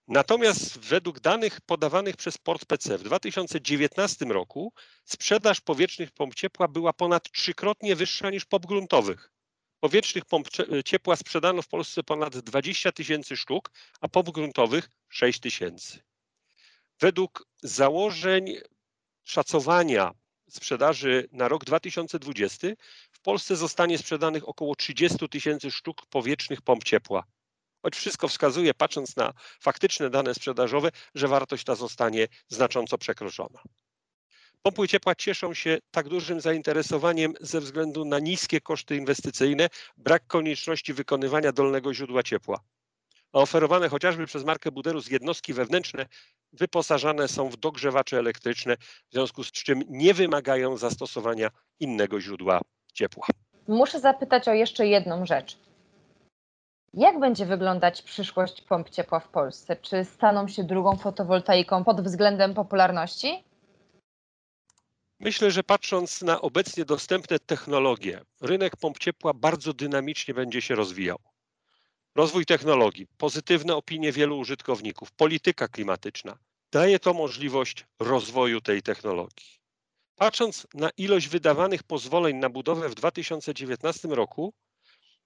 Natomiast 0.08 0.78
według 0.78 1.20
danych 1.20 1.60
podawanych 1.60 2.16
przez 2.16 2.38
Port 2.38 2.64
PC 2.64 2.98
w 2.98 3.02
2019 3.02 4.24
roku 4.24 4.72
sprzedaż 5.04 5.60
powietrznych 5.60 6.12
pomp 6.12 6.34
ciepła 6.34 6.68
była 6.68 6.92
ponad 6.92 7.30
trzykrotnie 7.30 7.96
wyższa 7.96 8.30
niż 8.30 8.44
pomp 8.44 8.66
gruntowych. 8.66 9.30
Powietrznych 9.80 10.24
pomp 10.24 10.48
ciepła 10.84 11.16
sprzedano 11.16 11.62
w 11.62 11.68
Polsce 11.68 12.02
ponad 12.02 12.36
20 12.36 12.92
tysięcy 12.92 13.36
sztuk, 13.36 13.70
a 14.00 14.08
pomp 14.08 14.30
gruntowych 14.30 14.90
6 15.08 15.40
tysięcy. 15.40 16.02
Według 17.00 17.46
założeń 17.64 18.56
szacowania 19.24 20.12
sprzedaży 20.50 21.28
na 21.32 21.48
rok 21.48 21.64
2020 21.64 22.68
w 23.10 23.20
Polsce 23.20 23.56
zostanie 23.56 23.98
sprzedanych 23.98 24.48
około 24.48 24.74
30 24.74 25.28
tysięcy 25.28 25.70
sztuk 25.70 26.06
powietrznych 26.06 26.62
pomp 26.62 26.84
ciepła. 26.84 27.24
Choć 27.82 27.96
wszystko 27.96 28.28
wskazuje, 28.28 28.74
patrząc 28.74 29.16
na 29.16 29.32
faktyczne 29.60 30.10
dane 30.10 30.34
sprzedażowe, 30.34 30.90
że 31.14 31.28
wartość 31.28 31.64
ta 31.64 31.74
zostanie 31.74 32.28
znacząco 32.48 32.98
przekroczona. 32.98 33.62
Pompy 34.62 34.88
ciepła 34.88 35.14
cieszą 35.14 35.54
się 35.54 35.78
tak 35.90 36.08
dużym 36.08 36.40
zainteresowaniem 36.40 37.34
ze 37.40 37.60
względu 37.60 38.04
na 38.04 38.18
niskie 38.18 38.60
koszty 38.60 38.96
inwestycyjne, 38.96 39.68
brak 39.96 40.26
konieczności 40.26 40.94
wykonywania 40.94 41.52
dolnego 41.52 41.94
źródła 41.94 42.22
ciepła. 42.22 42.60
A 43.32 43.38
oferowane 43.38 43.88
chociażby 43.88 44.26
przez 44.26 44.44
markę 44.44 44.70
Buderus 44.72 45.10
jednostki 45.10 45.52
wewnętrzne 45.52 46.06
wyposażane 46.54 47.28
są 47.28 47.48
w 47.48 47.56
dogrzewacze 47.56 48.18
elektryczne, 48.18 48.76
w 48.76 49.12
związku 49.12 49.44
z 49.44 49.52
czym 49.52 49.82
nie 49.88 50.14
wymagają 50.14 50.76
zastosowania 50.76 51.48
innego 51.80 52.20
źródła 52.20 52.60
ciepła. 52.92 53.26
Muszę 53.68 54.00
zapytać 54.00 54.48
o 54.48 54.52
jeszcze 54.52 54.86
jedną 54.86 55.26
rzecz. 55.26 55.58
Jak 56.94 57.20
będzie 57.20 57.46
wyglądać 57.46 58.02
przyszłość 58.02 58.62
pomp 58.62 58.90
ciepła 58.90 59.20
w 59.20 59.28
Polsce? 59.28 59.76
Czy 59.76 60.04
staną 60.04 60.48
się 60.48 60.64
drugą 60.64 60.96
fotowoltaiką 60.96 61.84
pod 61.84 62.00
względem 62.00 62.54
popularności? 62.54 63.44
Myślę, 65.20 65.50
że 65.50 65.62
patrząc 65.62 66.22
na 66.22 66.40
obecnie 66.40 66.84
dostępne 66.84 67.38
technologie, 67.38 68.20
rynek 68.40 68.76
pomp 68.76 68.98
ciepła 68.98 69.34
bardzo 69.34 69.72
dynamicznie 69.72 70.34
będzie 70.34 70.62
się 70.62 70.74
rozwijał. 70.74 71.18
Rozwój 72.14 72.46
technologii, 72.46 73.06
pozytywne 73.18 73.76
opinie 73.76 74.12
wielu 74.12 74.38
użytkowników, 74.38 75.12
polityka 75.12 75.68
klimatyczna 75.68 76.38
daje 76.72 76.98
to 76.98 77.14
możliwość 77.14 77.86
rozwoju 77.98 78.60
tej 78.60 78.82
technologii. 78.82 79.46
Patrząc 80.16 80.66
na 80.74 80.90
ilość 80.90 81.28
wydawanych 81.28 81.82
pozwoleń 81.82 82.36
na 82.36 82.48
budowę 82.48 82.88
w 82.88 82.94
2019 82.94 84.08
roku, 84.08 84.54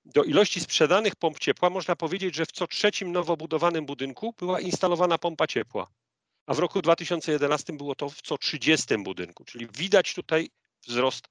do 0.05 0.25
ilości 0.25 0.61
sprzedanych 0.61 1.17
pomp 1.17 1.39
ciepła 1.39 1.71
można 1.71 1.97
powiedzieć, 1.97 2.35
że 2.35 2.47
w 2.47 2.53
co 2.53 2.67
trzecim 2.67 3.13
nowo 3.13 3.37
budowanym 3.37 3.87
budynku 3.87 4.35
była 4.39 4.61
instalowana 4.61 5.19
pompa 5.19 5.47
ciepła, 5.47 5.87
a 6.47 6.55
w 6.55 6.59
roku 6.59 6.83
2011 6.83 7.73
było 7.73 7.95
to 7.95 8.09
w 8.09 8.23
co 8.23 8.39
30 8.39 8.99
budynku, 8.99 9.45
czyli 9.45 9.67
widać 9.67 10.15
tutaj 10.15 10.51
wzrost 10.87 11.29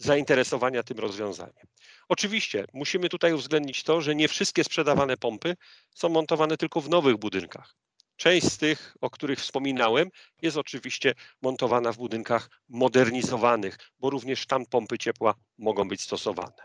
zainteresowania 0.00 0.82
tym 0.82 0.98
rozwiązaniem. 0.98 1.66
Oczywiście 2.08 2.64
musimy 2.72 3.08
tutaj 3.08 3.32
uwzględnić 3.32 3.82
to, 3.82 4.00
że 4.00 4.14
nie 4.14 4.28
wszystkie 4.28 4.64
sprzedawane 4.64 5.16
pompy 5.16 5.56
są 5.94 6.08
montowane 6.08 6.56
tylko 6.56 6.80
w 6.80 6.88
nowych 6.88 7.16
budynkach. 7.16 7.74
Część 8.16 8.52
z 8.52 8.58
tych, 8.58 8.96
o 9.00 9.10
których 9.10 9.38
wspominałem, 9.38 10.08
jest 10.42 10.56
oczywiście 10.56 11.14
montowana 11.42 11.92
w 11.92 11.96
budynkach 11.96 12.50
modernizowanych, 12.68 13.78
bo 13.98 14.10
również 14.10 14.46
tam 14.46 14.66
pompy 14.66 14.98
ciepła 14.98 15.34
mogą 15.58 15.88
być 15.88 16.02
stosowane. 16.02 16.64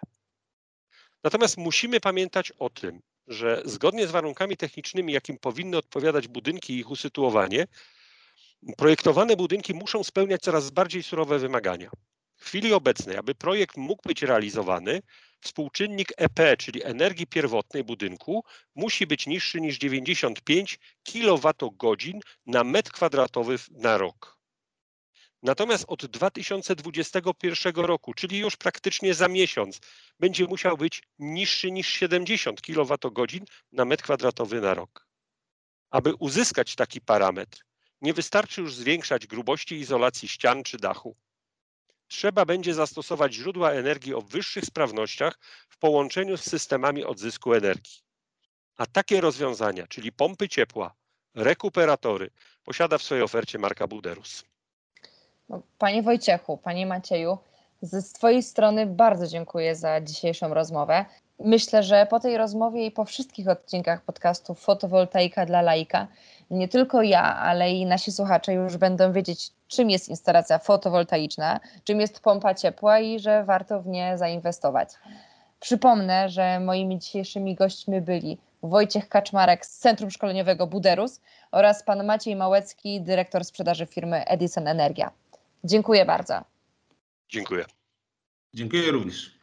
Natomiast 1.24 1.58
musimy 1.58 2.00
pamiętać 2.00 2.52
o 2.52 2.70
tym, 2.70 3.02
że 3.28 3.62
zgodnie 3.66 4.08
z 4.08 4.12
warunkami 4.12 4.58
technicznymi, 4.58 5.14
jakim 5.14 5.38
powinny 5.38 5.78
odpowiadać 5.78 6.28
budynki 6.28 6.74
i 6.74 6.80
ich 6.80 6.92
usytuowanie, 6.92 7.68
projektowane 8.78 9.36
budynki 9.36 9.74
muszą 9.74 10.04
spełniać 10.04 10.42
coraz 10.42 10.70
bardziej 10.70 11.04
surowe 11.04 11.40
wymagania. 11.40 11.90
W 12.46 12.48
chwili 12.48 12.74
obecnej, 12.74 13.18
aby 13.18 13.36
projekt 13.36 13.78
mógł 13.78 14.02
być 14.06 14.22
realizowany, 14.22 15.02
współczynnik 15.42 16.14
EP, 16.18 16.58
czyli 16.58 16.84
energii 16.84 17.28
pierwotnej 17.28 17.84
budynku, 17.84 18.44
musi 18.76 19.08
być 19.08 19.28
niższy 19.28 19.62
niż 19.62 19.78
95 19.78 20.80
kWh 21.04 22.22
na 22.46 22.64
metr 22.64 22.92
kwadratowy 22.92 23.58
na 23.72 23.98
rok. 23.98 24.38
Natomiast 25.44 25.86
od 25.88 26.06
2021 26.06 27.76
roku, 27.76 28.14
czyli 28.14 28.38
już 28.38 28.58
praktycznie 28.58 29.14
za 29.14 29.28
miesiąc, 29.28 29.80
będzie 30.20 30.46
musiał 30.46 30.78
być 30.78 31.04
niższy 31.20 31.72
niż 31.72 31.88
70 31.88 32.62
kWh 32.62 33.46
na 33.72 33.86
metr 33.86 34.04
kwadratowy 34.04 34.62
na 34.62 34.74
rok. 34.74 35.08
Aby 35.90 36.16
uzyskać 36.16 36.76
taki 36.76 37.02
parametr, 37.02 37.66
nie 38.02 38.14
wystarczy 38.14 38.62
już 38.62 38.76
zwiększać 38.76 39.28
grubości 39.28 39.76
izolacji 39.76 40.28
ścian 40.28 40.64
czy 40.64 40.78
dachu. 40.78 41.16
Trzeba 42.08 42.46
będzie 42.46 42.74
zastosować 42.74 43.34
źródła 43.34 43.72
energii 43.72 44.14
o 44.14 44.22
wyższych 44.22 44.66
sprawnościach 44.66 45.40
w 45.70 45.78
połączeniu 45.78 46.38
z 46.38 46.44
systemami 46.44 47.04
odzysku 47.04 47.54
energii. 47.54 48.06
A 48.78 48.86
takie 48.86 49.22
rozwiązania, 49.22 49.88
czyli 49.88 50.12
pompy 50.12 50.50
ciepła, 50.50 50.94
rekuperatory, 51.36 52.30
posiada 52.64 52.98
w 52.98 53.04
swojej 53.04 53.24
ofercie 53.24 53.60
marka 53.60 53.88
Buderus. 53.88 54.44
No, 55.50 55.62
panie 55.78 56.04
Wojciechu, 56.04 56.58
Panie 56.58 56.86
Macieju, 56.86 57.38
ze 57.82 58.02
swojej 58.02 58.44
strony 58.44 58.86
bardzo 58.86 59.28
dziękuję 59.28 59.76
za 59.76 60.02
dzisiejszą 60.02 60.54
rozmowę. 60.54 61.06
Myślę, 61.40 61.84
że 61.84 62.08
po 62.10 62.20
tej 62.20 62.38
rozmowie 62.38 62.86
i 62.86 62.92
po 62.92 63.06
wszystkich 63.06 63.48
odcinkach 63.48 64.02
podcastu 64.02 64.56
Fotowoltaika 64.56 65.46
dla 65.46 65.62
laika, 65.62 66.08
nie 66.50 66.68
tylko 66.68 67.02
ja, 67.02 67.36
ale 67.36 67.72
i 67.72 67.86
nasi 67.86 68.12
słuchacze 68.12 68.54
już 68.54 68.78
będą 68.78 69.14
wiedzieć, 69.14 69.52
czym 69.68 69.90
jest 69.90 70.10
instalacja 70.10 70.60
fotowoltaiczna, 70.60 71.60
czym 71.84 72.00
jest 72.02 72.20
pompa 72.20 72.54
ciepła 72.54 73.00
i 73.00 73.20
że 73.20 73.44
warto 73.44 73.82
w 73.82 73.88
nie 73.88 74.18
zainwestować. 74.18 74.90
Przypomnę, 75.60 76.30
że 76.30 76.60
moimi 76.60 77.00
dzisiejszymi 77.00 77.56
gośćmi 77.56 78.02
byli 78.02 78.38
Wojciech 78.64 79.10
Kaczmarek 79.10 79.66
z 79.66 79.78
Centrum 79.78 80.12
Szkoleniowego 80.12 80.68
Buderus 80.68 81.22
oraz 81.52 81.84
pan 81.84 82.06
Maciej 82.06 82.36
Małecki, 82.36 83.02
dyrektor 83.02 83.46
sprzedaży 83.46 83.86
firmy 83.86 84.26
Edison 84.26 84.68
Energia. 84.68 85.12
Dziękuję 85.64 86.06
bardzo. 86.06 86.42
Dziękuję. 87.30 87.66
Dziękuję 88.54 88.92
również. 88.92 89.40